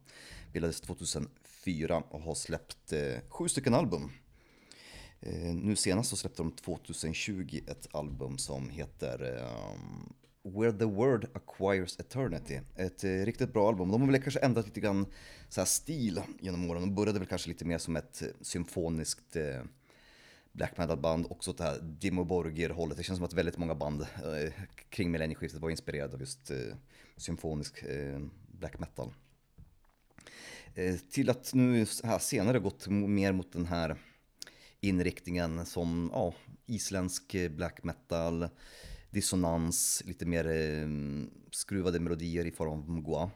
[0.52, 2.92] Bildades 2004 och har släppt
[3.28, 4.12] sju stycken album.
[5.20, 10.12] Eh, nu senast så släppte de 2020 ett album som heter ehm,
[10.42, 12.60] Where the world Acquires Eternity.
[12.76, 13.90] Ett eh, riktigt bra album.
[13.90, 15.06] De har väl kanske ändrat lite grann
[15.48, 16.82] så här stil genom åren.
[16.82, 19.62] De började väl kanske lite mer som ett eh, symfoniskt eh,
[20.52, 22.96] black metal-band, också åt det här Dimmo Borgir-hållet.
[22.96, 24.52] Det känns som att väldigt många band eh,
[24.88, 26.56] kring millennieskiftet var inspirerade av just eh,
[27.16, 27.84] symfonisk
[28.46, 29.12] black metal.
[31.10, 33.96] Till att nu här senare gått mer mot den här
[34.81, 36.35] inriktningen som ja,
[36.66, 38.49] isländsk black metal,
[39.11, 40.89] dissonans, lite mer eh,
[41.51, 43.31] skruvade melodier i form av mgwa.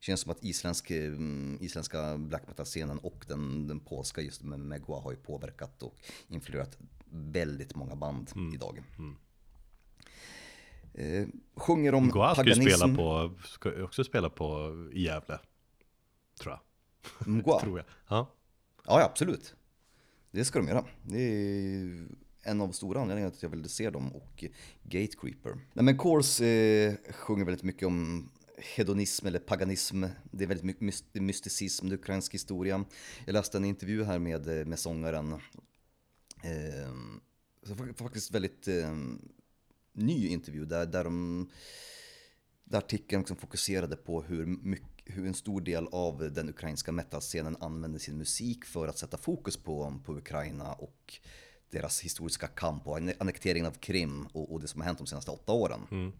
[0.00, 1.12] Känns som att isländsk, eh,
[1.60, 5.96] isländska black metal-scenen och den, den polska just med mgwa har ju påverkat och
[6.28, 6.78] influerat
[7.10, 8.54] väldigt många band Mm.
[8.54, 8.82] idag.
[10.94, 12.62] Eh, sjunger om Goa ska paganism.
[12.70, 15.38] spela på, ska också spela på i Gävle.
[16.40, 17.28] Tror jag.
[17.28, 17.60] Mgwa.
[17.62, 17.86] Tror jag.
[18.08, 18.26] Ja.
[18.86, 19.54] Ja, ja, absolut.
[20.34, 20.84] Det ska de göra.
[21.02, 22.08] Det är
[22.42, 24.44] en av stora anledningarna till att jag ville se dem och
[24.82, 25.54] Gatecreeper.
[25.72, 28.30] Nej men Kors eh, sjunger väldigt mycket om
[28.76, 30.04] hedonism eller paganism.
[30.32, 32.84] Det är väldigt mycket myst- mysticism, det är ukrainsk historia.
[33.26, 35.32] Jag läste en intervju här med, eh, med sångaren.
[36.42, 36.94] Eh,
[37.62, 38.96] så faktiskt väldigt eh,
[39.92, 41.50] ny intervju där, där de
[42.64, 47.56] där artikeln liksom fokuserade på hur, mycket, hur en stor del av den ukrainska metalscenen
[47.60, 51.20] använder sin musik för att sätta fokus på, på Ukraina och
[51.70, 55.06] deras historiska kamp och anne- annekteringen av Krim och, och det som har hänt de
[55.06, 55.80] senaste åtta åren.
[55.90, 56.12] Mm.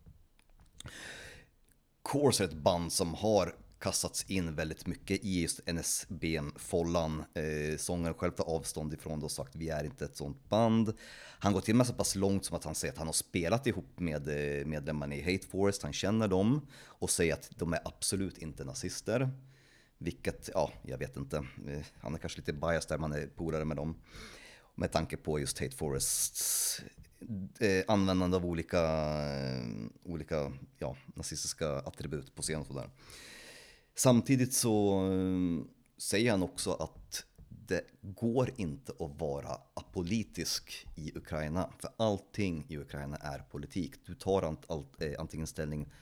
[2.04, 3.54] Course är ett band som har
[3.84, 7.24] kastats in väldigt mycket i just NSBM-follan.
[7.34, 10.92] Eh, sångaren själv tar avstånd ifrån det och sagt vi är inte ett sånt band.
[11.38, 13.12] Han går till och med så pass långt som att han säger att han har
[13.12, 17.72] spelat ihop med eh, medlemmarna i Hate Forest, han känner dem och säger att de
[17.72, 19.30] är absolut inte nazister.
[19.98, 21.36] Vilket, ja, jag vet inte.
[21.36, 23.96] Eh, han är kanske lite biased där man är polare med dem.
[24.74, 26.80] Med tanke på just Hate Forests
[27.60, 29.64] eh, användande av olika, eh,
[30.04, 32.90] olika ja, nazistiska attribut på scen och sådär.
[33.94, 35.66] Samtidigt så eh,
[35.98, 41.70] säger han också att det går inte att vara apolitisk i Ukraina.
[41.78, 43.94] För allting i Ukraina är politik.
[44.06, 44.64] Du tar ant,
[44.98, 45.92] eh, antingen ställning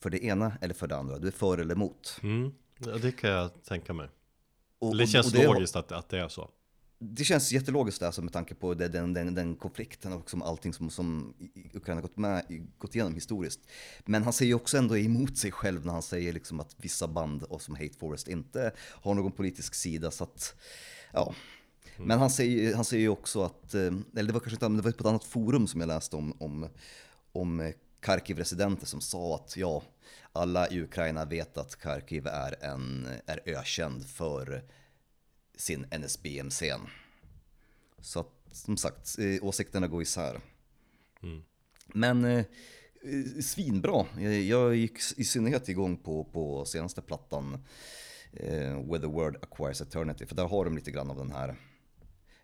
[0.00, 1.18] för det ena eller för det andra.
[1.18, 2.20] Du är för eller emot.
[2.22, 2.52] Mm.
[2.78, 4.08] Ja, det kan jag tänka mig.
[4.78, 6.50] Och, Det känns och det, logiskt att, att det är så.
[7.00, 10.90] Det känns jättelogiskt alltså med tanke på den, den, den konflikten och som allting som,
[10.90, 11.34] som
[11.74, 13.60] Ukraina gått, med, gått igenom historiskt.
[14.04, 17.42] Men han säger också ändå emot sig själv när han säger liksom att vissa band
[17.42, 20.10] och som Hate Forest inte har någon politisk sida.
[20.10, 20.54] Så att,
[21.12, 21.34] ja.
[21.96, 23.80] Men han säger, han säger ju också att, eh,
[24.16, 26.34] eller det var kanske inte, det var på ett annat forum som jag läste om,
[26.38, 26.68] om,
[27.32, 29.82] om Kharkiv-residenter som sa att ja,
[30.32, 34.62] alla i Ukraina vet att Kharkiv är, en, är ökänd för
[35.58, 36.80] sin NSBM-scen.
[38.00, 40.40] Så att, som sagt, eh, åsikterna går isär.
[41.22, 41.42] Mm.
[41.86, 44.06] Men eh, eh, svinbra.
[44.18, 47.64] Jag, jag gick i synnerhet igång på, på senaste plattan
[48.32, 50.26] eh, Where the Word Acquires Eternity.
[50.26, 51.56] För där har de lite grann av den här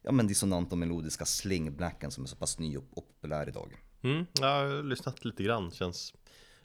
[0.03, 3.77] ja, men dissonanta och melodiska slingblacken som är så pass ny och, och populär idag.
[4.03, 4.27] Mm.
[4.41, 6.15] Jag har lyssnat lite grann, känns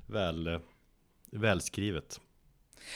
[0.08, 0.60] väl, eh,
[1.32, 2.20] välskrivet.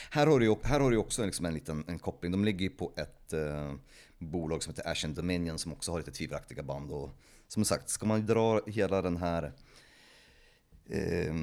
[0.09, 2.31] Här har du här har du också liksom en liten en koppling.
[2.31, 3.73] De ligger ju på ett eh,
[4.17, 6.91] bolag som heter Ashen Dominion som också har lite tvivelaktiga band.
[6.91, 7.09] Och
[7.47, 9.53] som sagt, ska man dra hela den här
[10.89, 11.33] eh,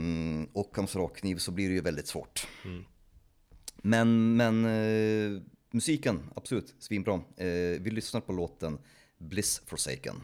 [0.52, 2.46] Ockhams rakkniv så blir det ju väldigt svårt.
[2.64, 2.84] Mm.
[3.82, 7.14] Men, men eh, musiken, absolut, svinbra.
[7.36, 8.78] Eh, vi lyssnar på låten
[9.18, 10.22] Bliss Forsaken.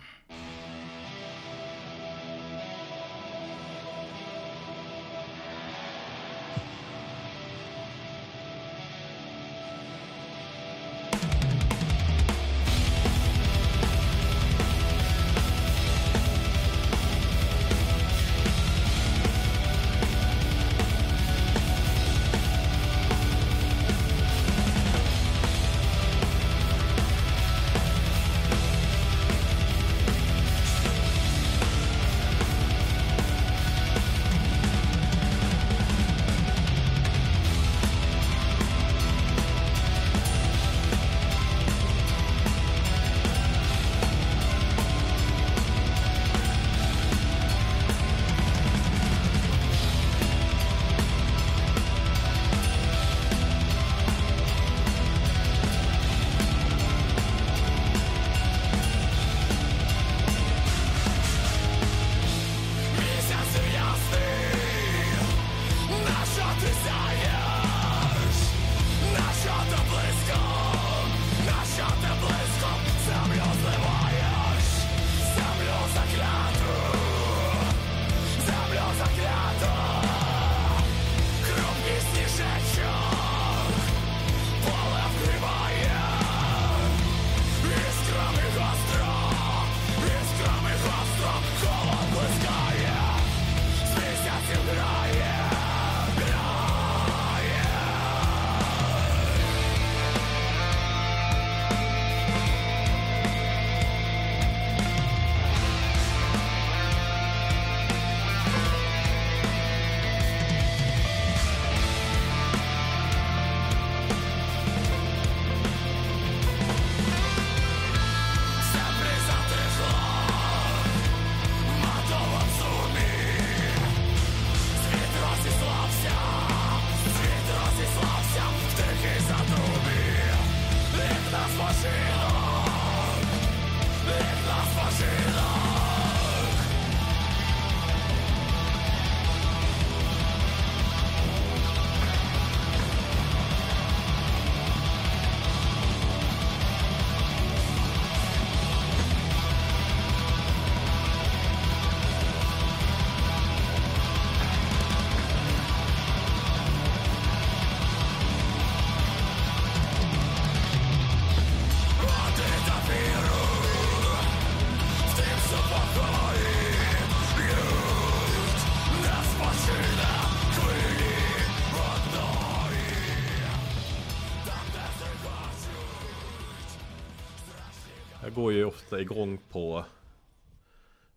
[178.87, 179.85] Ofta igång på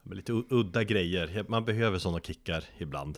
[0.04, 1.46] lite udda grejer.
[1.48, 3.18] Man behöver sådana kickar ibland.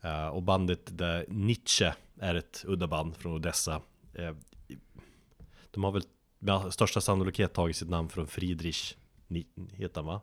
[0.00, 3.82] Eh, och bandet där Nietzsche är ett udda band från Odessa.
[4.14, 4.34] Eh,
[5.70, 6.02] de har väl
[6.38, 8.94] med största sannolikhet tagit sitt namn från Friedrich,
[9.28, 10.20] Ni- heter han va?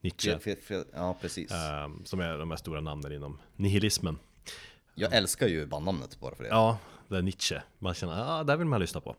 [0.00, 0.36] Nietzsche.
[0.36, 1.50] Fe- fe- Ja, precis.
[1.52, 4.18] Eh, som är de här stora namnen inom nihilismen.
[4.94, 6.48] Jag älskar ju bandnamnet bara för det.
[6.48, 6.78] Ja,
[7.08, 7.62] det är Nietzsche.
[7.78, 9.16] Man känner, ja, ah, där vill man lyssna på.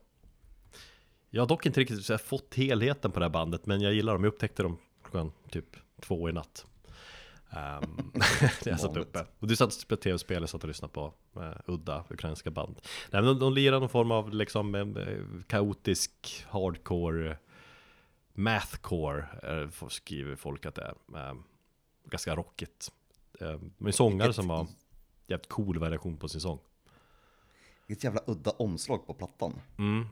[1.35, 4.13] Jag har dock inte riktigt här, fått helheten på det här bandet, men jag gillar
[4.13, 4.23] dem.
[4.23, 5.65] Jag upptäckte dem klockan typ
[6.01, 6.65] två i natt.
[7.49, 8.11] Um,
[8.65, 9.25] jag satt uppe.
[9.39, 12.75] Och du satt och spelade tv-spel, jag satt och lyssnade på eh, udda ukrainska band.
[13.11, 17.37] Nej, men de, de lirar någon form av liksom eh, kaotisk hardcore
[18.33, 19.25] mathcore,
[19.71, 20.95] får- skriver folk att det är.
[21.29, 21.33] Eh,
[22.05, 22.91] ganska rockigt.
[23.39, 24.67] Eh, med sångare som var
[25.27, 26.59] jävligt cool variation på sin sång.
[27.87, 29.53] Vilket jävla udda omslag på plattan.
[29.77, 30.05] Mm.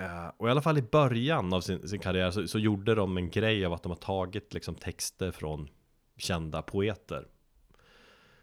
[0.00, 3.16] Eh, och i alla fall i början av sin, sin karriär så, så gjorde de
[3.16, 5.68] en grej av att de har tagit liksom texter från
[6.16, 7.26] kända poeter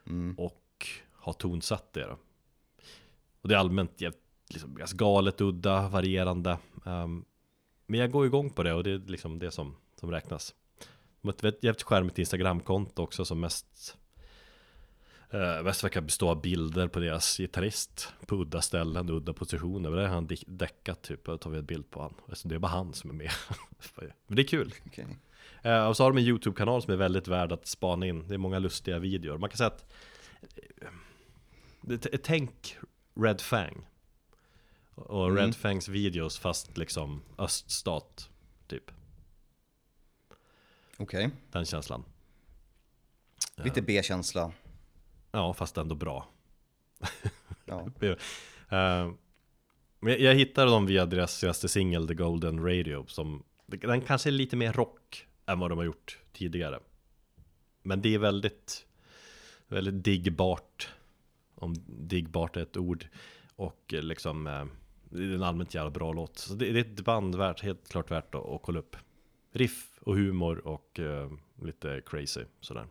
[0.09, 0.35] Mm.
[0.37, 2.17] och har tonsatt det då.
[3.41, 4.01] Och det är allmänt
[4.49, 6.57] liksom, galet, udda, varierande.
[6.85, 7.25] Ehm,
[7.85, 10.55] men jag går igång på det och det är liksom det som, som räknas.
[11.21, 13.97] De har ett jävligt skärmigt Instagramkonto också som mest
[15.33, 19.91] Uh, mest verkar bestå av bilder på deras gitarrist på udda ställen, udda positioner.
[19.91, 22.13] Där har han däckat typ, och tar vi en bild på han.
[22.29, 23.31] Alltså, det är bara han som är med.
[24.27, 24.73] Men det är kul.
[24.85, 25.05] Okej.
[25.61, 28.27] Eh, och så har de en YouTube-kanal som är väldigt värd att spana in.
[28.27, 29.37] Det är många lustiga videor.
[29.37, 29.93] Man kan säga att
[30.81, 30.87] eh,
[31.81, 32.77] det- Tänk
[33.15, 33.87] Red Fang
[34.95, 35.37] Och Mm.
[35.37, 38.29] Red Fangs videos fast liksom öststat
[38.67, 38.91] Typ,
[40.97, 41.29] Okej.
[41.51, 42.03] den känslan
[43.55, 44.51] Lite B-känsla.
[45.31, 46.27] Ja, fast ändå bra.
[47.65, 47.87] Ja.
[48.69, 49.11] Eh,
[49.99, 54.31] jag- jag hittade dem via deras senaste singel The Golden Radio som Den kanske är
[54.31, 56.79] lite mer rock än vad de har gjort tidigare.
[57.83, 58.83] Men det är väldigt
[59.67, 60.89] Väldigt diggbart
[61.55, 63.07] Om diggbart är ett ord.
[63.55, 64.65] Och eh, liksom eh,
[65.09, 66.37] Det är en allmänt jävla bra låt.
[66.37, 68.95] Så det det är ett band värt, helt klart värt att, att kolla upp.
[69.51, 72.87] Riff och humor och eh, lite crazy sådär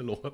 [0.00, 0.24] Förlåt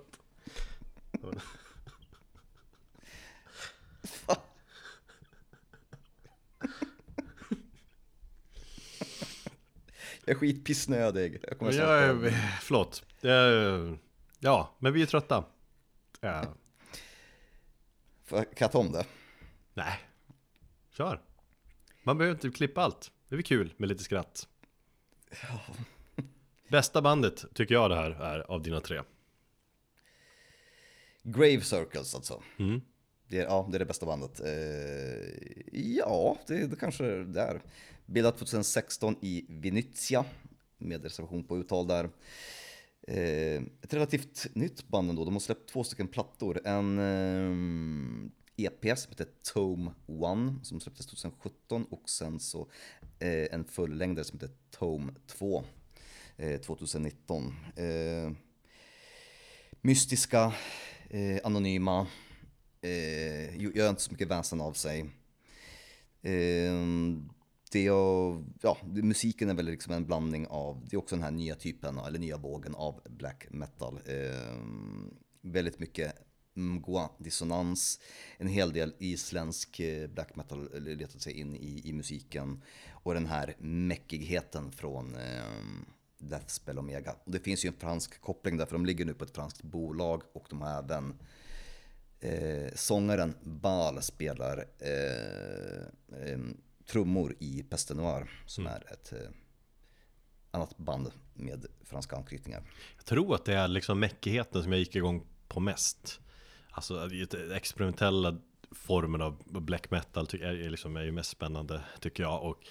[10.24, 11.38] Jag är skitpissnödig.
[11.48, 13.04] Jag kommer jag är, förlåt.
[14.38, 15.44] Ja, men vi är trötta.
[16.20, 16.44] Ja.
[18.24, 19.06] Får jag- Kan jag ta om det?
[19.74, 20.00] Nej.
[20.90, 21.20] Kör.
[22.02, 23.12] Man behöver inte klippa allt.
[23.28, 24.48] Det är väl kul med lite skratt.
[26.68, 29.02] Bästa bandet tycker jag det här är av dina tre.
[31.26, 32.42] Grave Circles alltså.
[32.58, 32.80] Mm.
[33.28, 34.40] Det är, ja, det är det bästa bandet.
[34.40, 37.62] Eh, ja, det, det kanske det är.
[38.06, 40.24] Bildat 2016 i Venezia.
[40.78, 42.10] med reservation på uttal där.
[43.08, 46.60] Eh, ett relativt nytt band ändå, de har släppt två stycken plattor.
[46.64, 49.90] En eh, EP som heter Tome
[50.60, 52.68] 1 som släpptes 2017 och sen så
[53.18, 55.64] eh, en fullängdare som heter Tome 2
[56.36, 57.54] eh, 2019.
[57.76, 58.32] Eh,
[59.80, 60.52] mystiska,
[61.10, 62.06] eh, anonyma,
[62.80, 65.00] eh, gör inte så mycket väsen av sig.
[66.22, 66.74] Eh,
[67.72, 71.30] det jag, ja, musiken är väl liksom en blandning av, det är också den här
[71.30, 74.00] nya typen, eller nya vågen av black metal.
[74.06, 74.56] Eh,
[75.42, 76.12] väldigt mycket
[76.54, 78.00] mgwa, dissonans,
[78.38, 82.62] en hel del isländsk eh, black metal letat sig in i, i musiken.
[82.90, 85.44] Och den här mäckigheten från eh,
[86.28, 87.16] Death Spell Omega.
[87.24, 89.62] Och det finns ju en fransk koppling där, för de ligger nu på ett franskt
[89.62, 91.14] bolag och de har även
[92.20, 96.38] eh, sångaren Bal spelar eh, eh,
[96.86, 99.28] trummor i Peste Noir som är ett eh,
[100.50, 102.62] annat band med franska anknytningar.
[102.96, 106.20] Jag tror att det är liksom mäckigheten som jag gick igång på mest.
[106.70, 107.10] Alltså
[107.54, 108.38] experimentella
[108.70, 112.42] formen av black metal är, liksom, är ju mest spännande tycker jag.
[112.42, 112.64] Och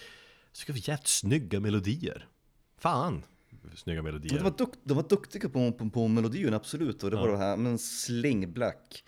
[0.52, 2.28] så ska vi jävligt snygga melodier.
[2.78, 3.22] Fan!
[3.74, 4.38] Snygga melodier.
[4.38, 7.02] De var, dukt, de var duktiga på, på, på melodin, absolut.
[7.02, 9.04] Och det var det här, men sling black.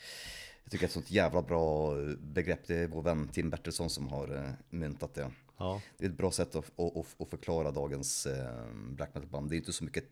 [0.64, 2.66] Jag tycker det är ett sånt jävla bra begrepp.
[2.66, 5.30] Det är vår vän Tim Bertilsson som har eh, myntat det.
[5.58, 9.50] Ja, Det är ett bra sätt att, att, att, att förklara dagens eh, black metal-band.
[9.50, 10.04] Det är inte så mycket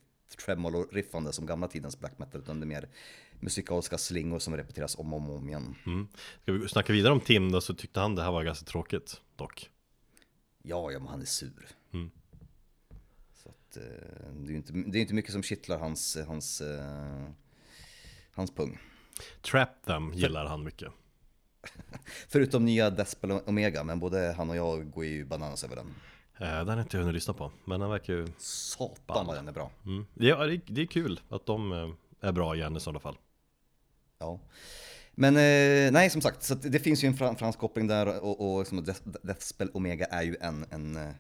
[0.47, 2.89] tremolo-riffande som gamla tidens black metal, utan det är mer
[3.41, 5.75] musikaliska slingor som repeteras om och om, om igen.
[5.87, 6.09] mm.
[6.43, 9.21] Ska vi snacka vidare om Tim då så tyckte han det här var ganska tråkigt
[9.37, 9.71] dock.
[10.63, 11.69] Ja, ja, men han är sur.
[11.93, 12.11] Mm.
[13.77, 17.29] Att, eh, det är inte, det är inte mycket som kittlar hans, hans, eh,
[18.33, 18.79] hans pung.
[19.43, 20.93] Trap Them gillar han mycket.
[22.29, 25.95] Förutom nya Despel Omega, men både han och jag går ju bananas över den.
[26.39, 28.27] Eh, den har inte jag hunnit lyssna på, men den verkar ju...
[28.39, 29.71] Satan vad den är bra.
[29.87, 30.07] Mm.
[30.15, 31.73] Ja, det, det är kul att de
[32.21, 33.17] är bra igen i sådana fall.
[34.19, 34.41] Ja.
[35.19, 38.55] Men eh, nej, som sagt, så det finns ju en fran- fransk koppling där och,
[38.55, 38.85] och liksom
[39.23, 41.15] Deathspell Omega är ju en, en,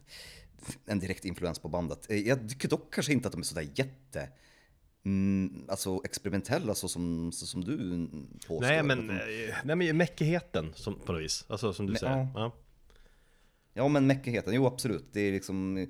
[0.86, 2.10] en direkt influens på bandet.
[2.10, 4.28] Eh, Jag tycker dock kanske inte att de är sådär jätte
[5.04, 8.08] mm, alltså experimentella så som, så som du
[8.46, 8.60] påstår.
[8.60, 9.16] Nej men, eh,
[9.64, 11.44] nej men mäckigheten som, på något vis.
[11.48, 12.16] Alltså som du Men, säger.
[12.16, 12.30] ja.
[12.34, 12.52] Ja.
[13.78, 15.04] Ja men mäckigheten, jo absolut.
[15.12, 15.88] Det är liksom eh,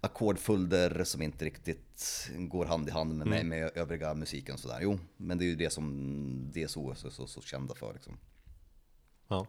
[0.00, 4.78] ackordföljder som inte riktigt går hand i hand med, med, med övriga musiken sådär.
[4.82, 8.16] Jo, men det är ju det som DSO är så, så, så kända för liksom.
[9.28, 9.46] Ja.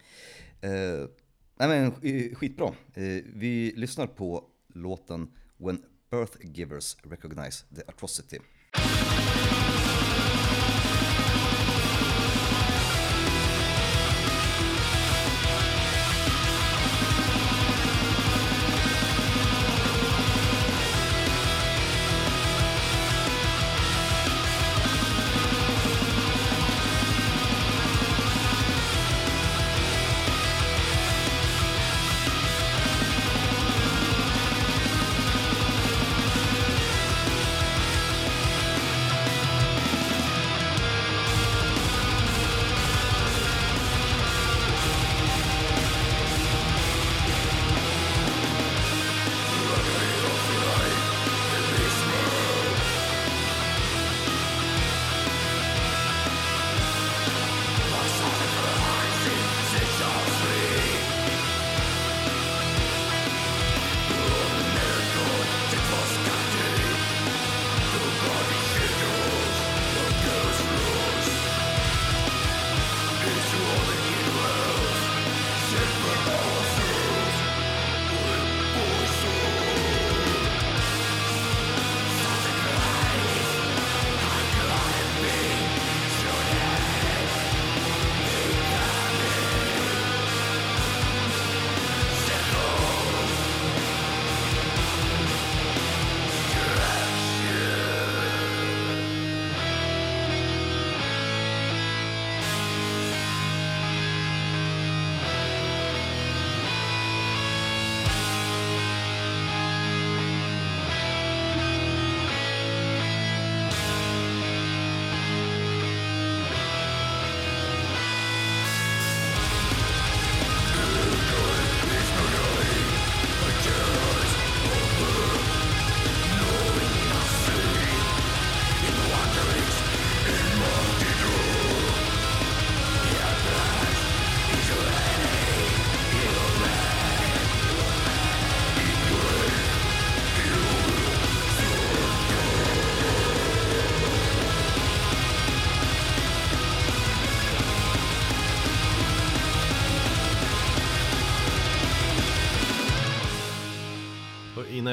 [0.62, 1.08] Eh,
[1.56, 1.92] nej men
[2.36, 2.68] skitbra.
[2.94, 4.44] Eh, vi lyssnar på
[4.74, 5.82] låten When
[6.12, 8.40] Birth Givers Recognize the Atrocity.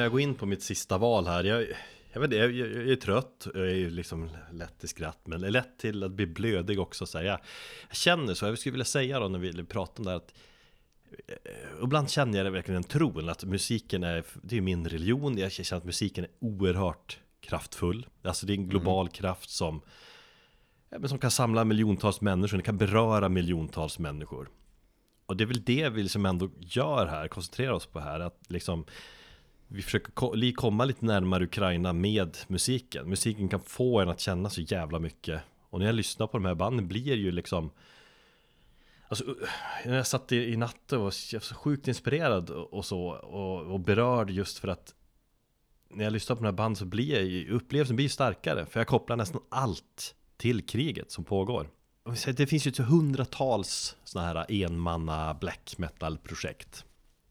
[0.09, 1.43] Jag går in på mitt sista val här.
[1.43, 1.67] Jag,
[2.13, 5.49] jag vet jag, jag, jag är trött, jag är liksom lätt till skratt, men är
[5.49, 7.05] lätt till att bli blödig också.
[7.05, 7.25] Så här.
[7.25, 7.39] Jag,
[7.87, 10.33] jag känner så, jag skulle vilja säga då när vi pratar om det här att
[11.27, 15.51] eh, Ibland känner jag verkligen en tron att musiken är, det är min religion, jag
[15.51, 18.07] känner att musiken är oerhört kraftfull.
[18.23, 19.81] Alltså det är en global kraft som,
[20.89, 24.49] men som kan samla miljontals människor, det kan beröra miljontals människor.
[25.25, 28.39] Och det är väl det vi liksom ändå gör här, koncentrerar oss på här, att
[28.47, 28.85] liksom
[29.71, 33.09] vi försöker komma lite närmare Ukraina med musiken.
[33.09, 35.41] Musiken kan få en att känna så jävla mycket.
[35.69, 37.71] Och när jag lyssnar på de här banden blir ju liksom
[39.07, 39.35] Alltså,
[39.85, 43.79] när jag satt i, i natt och var så sjukt inspirerad och, så och, och
[43.79, 44.95] berörd just för att
[45.89, 48.79] när jag lyssnar på de här banden så blir jag ju, upplevelsen blir starkare för
[48.79, 51.69] jag kopplar nästan allt till kriget som pågår.
[52.35, 56.85] Det finns ju hundratals sådana här enmanna black metal projekt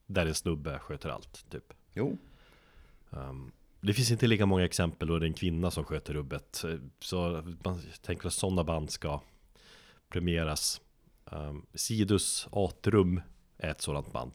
[0.07, 1.73] där en snubbe sköter allt typ.
[1.93, 2.19] Jo,
[3.11, 6.65] Um, det finns inte lika många exempel då det är en kvinna som sköter rubbet.
[7.01, 9.21] Så man tänker att sådana band ska
[10.09, 10.81] premieras.
[11.25, 13.21] Um, Sidus Atrum
[13.59, 14.33] är ett sådant band.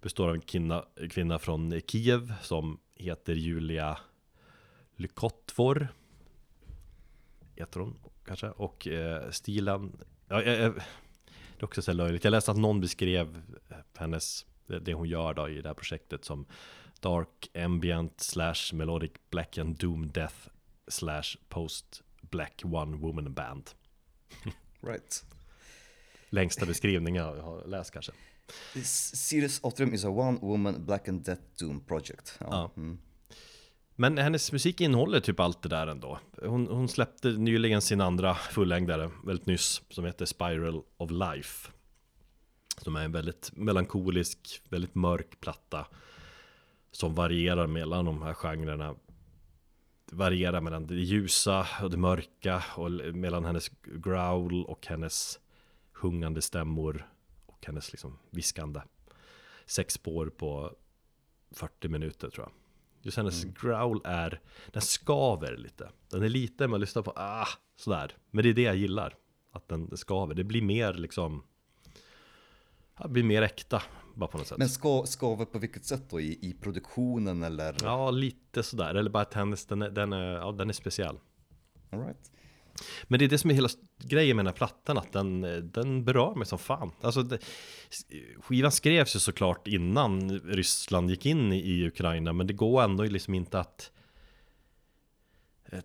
[0.00, 3.98] Består av en kvinna, kvinna från Kiev som heter Julia
[4.96, 5.88] Lykotvor.
[7.56, 7.96] Heter hon
[8.26, 8.48] kanske.
[8.48, 10.04] Och eh, stilen.
[10.28, 10.72] Ja, eh, eh
[11.56, 12.24] det är också så löjligt.
[12.24, 13.42] Jag läste att någon beskrev
[13.96, 16.46] hennes, det det hon gör då i det här projektet som
[17.04, 20.48] Dark Ambient slash Melodic Black and Doom Death
[20.88, 23.70] slash Post Black One Woman Band.
[24.80, 25.24] right.
[26.28, 28.12] Längsta beskrivningen jag har läst kanske.
[28.82, 32.36] Sirius Atrium is a one woman black and death doom project.
[32.40, 32.46] Ja.
[32.50, 32.70] Ja.
[32.76, 32.98] Mm.
[33.96, 36.18] Men hennes musik innehåller typ allt det där ändå.
[36.42, 41.70] Hon, hon släppte nyligen sin andra fullängdare, väldigt nyss, som heter Spiral of Life.
[42.78, 45.86] Som är en väldigt melankolisk, väldigt mörk platta.
[46.94, 48.94] Som varierar mellan de här genrerna.
[50.12, 55.38] Varierar mellan det ljusa och det mörka och mellan hennes growl och hennes
[55.92, 57.08] sjungande stämmor
[57.46, 58.80] och hennes liksom viskande.
[59.66, 60.76] Sex spår på
[61.50, 62.52] 40 minuter tror jag.
[63.02, 64.40] Just hennes growl är,
[64.72, 65.90] den skaver lite.
[66.10, 68.16] Den är lite, man lyssnar på, ah, sådär.
[68.30, 69.16] Men det är det jag gillar.
[69.52, 70.34] Att den skaver.
[70.34, 71.42] Det blir mer liksom,
[73.02, 73.82] det blir mer äkta.
[74.14, 74.58] Bara på något sätt.
[74.58, 76.20] Men ska, skaver på vilket sätt då?
[76.20, 77.76] I, I produktionen eller?
[77.82, 78.94] Ja, lite sådär.
[78.94, 81.18] Eller bara att hennes, den är, den är, ja, den är speciell.
[81.90, 82.30] All right.
[83.04, 83.68] Men det är det som är hela
[83.98, 85.40] grejen med den här plattan, att den,
[85.72, 86.90] den berör mig som fan.
[87.00, 87.38] Alltså, det,
[88.40, 93.34] skivan skrevs ju såklart innan Ryssland gick in i, Ukraina, men det går ändå liksom
[93.34, 93.90] inte att,
[95.64, 95.80] eh,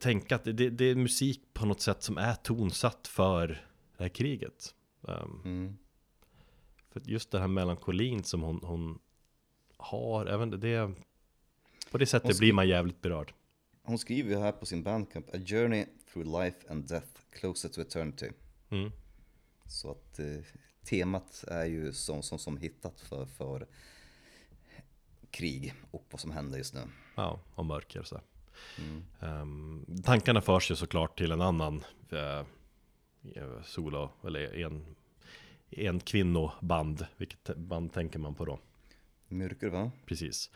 [0.00, 3.46] tänka att det, det är musik på något sätt som är tonsatt för
[3.96, 4.74] det här kriget.
[5.00, 5.76] Um, Mm.
[6.92, 8.98] För just den här melankolin som hon, hon
[9.76, 10.94] har, även det,
[11.90, 13.32] på det sättet blir man jävligt berörd.
[13.82, 17.80] Hon skriver ju här på sin bandcamp, A journey through life and death, closer to
[17.80, 18.30] eternity.
[18.70, 18.90] Mm.
[19.66, 20.26] Så att eh,
[20.84, 23.66] temat är ju som, som, som hittat för, för
[25.30, 26.80] krig och vad som händer just nu.
[27.14, 28.20] Ja, och mörker så.
[28.78, 29.04] Mm.
[29.20, 32.42] Ehm, tankarna förs ju såklart till en annan eh,
[33.64, 34.96] solo, eller en,
[35.76, 37.06] en kvinnoband.
[37.16, 38.58] Vilket band tänker man på då?
[39.28, 39.90] Mörker va?
[40.06, 40.50] Precis.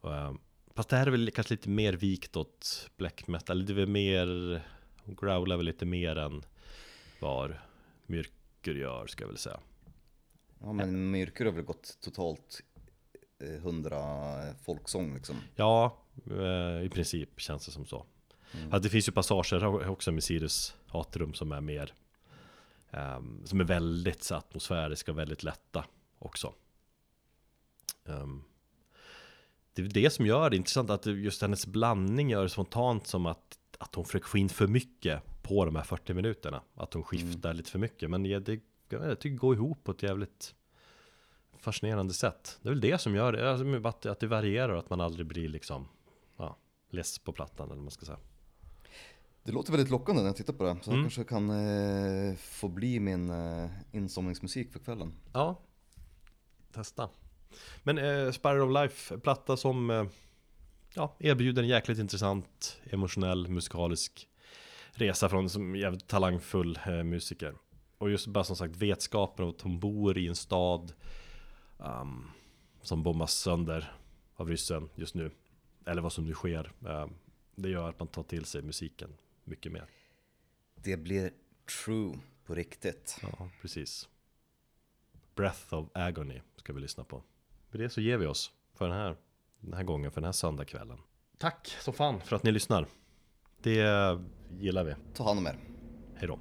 [0.00, 0.40] Um,
[0.74, 3.66] fast det här är väl kanske lite mer vikt åt black metal.
[3.66, 4.26] Det är väl mer,
[5.04, 6.42] hon growlar väl lite mer än
[7.20, 7.54] vad
[8.06, 9.60] myrker gör, ska jag väl säga.
[10.60, 12.62] Ja men Mörker har väl gått totalt
[13.38, 13.94] eh, hundra
[14.54, 15.36] folksång liksom.
[15.56, 15.98] Ja,
[16.30, 18.06] eh, i princip känns det som så.
[18.70, 21.94] Ja, det finns ju passager också med Sirius Atrium som är mer
[22.92, 25.84] ehm, Som är väldigt så atmosfäriska och väldigt lätta
[26.18, 26.54] också.
[28.04, 28.42] Ehm,
[29.74, 33.26] det är det som gör det intressant att just hennes blandning gör det spontant som
[33.26, 36.62] att, att hon försöker få in för mycket på de här 40 minuterna.
[36.74, 38.10] Att hon skiftar lite för mycket.
[38.10, 40.54] Men det, det, jag tycker det går ihop på ett jävligt
[41.58, 42.58] fascinerande sätt.
[42.62, 45.00] Det är väl det som gör det, alltså, att, att det varierar och att man
[45.00, 45.88] aldrig blir liksom
[46.36, 46.56] ja,
[46.90, 48.18] less på plattan eller vad man ska säga.
[49.44, 50.76] Det låter väldigt lockande när jag tittar på det.
[50.82, 51.02] Så Mm.
[51.02, 55.12] det kanske kan eh, få bli min eh, insomningsmusik för kvällen.
[55.32, 55.60] Ja,
[56.72, 57.08] testa.
[57.82, 60.04] Men eh, Spiral of Life, platta som eh,
[60.94, 64.28] ja, erbjuder en jäkligt intressant emotionell musikalisk
[64.92, 67.54] resa från en jävligt talangfull eh, musiker.
[67.98, 70.92] Och just bara som sagt vetskapen om att hon bor i en stad
[71.78, 72.30] um,
[72.82, 73.92] som bombas sönder
[74.36, 75.30] av ryssen just nu.
[75.86, 76.72] Eller vad som nu sker.
[76.86, 77.06] Eh,
[77.54, 79.10] det gör att man tar till sig musiken
[79.44, 79.86] mycket mer.
[80.74, 81.32] Det blir
[81.84, 83.18] true på riktigt.
[83.22, 84.08] Ja, precis.
[85.34, 87.22] Breath of Agony ska vi lyssna på.
[87.70, 88.52] Med det så ger vi oss.
[88.74, 89.16] för den här,
[89.60, 90.98] den här gången, för den här söndagskvällen.
[91.38, 92.86] Tack så fan för att ni lyssnar.
[93.62, 94.18] Det
[94.58, 94.94] gillar vi.
[95.14, 95.58] Ta hand om er.
[96.16, 96.38] Hej då.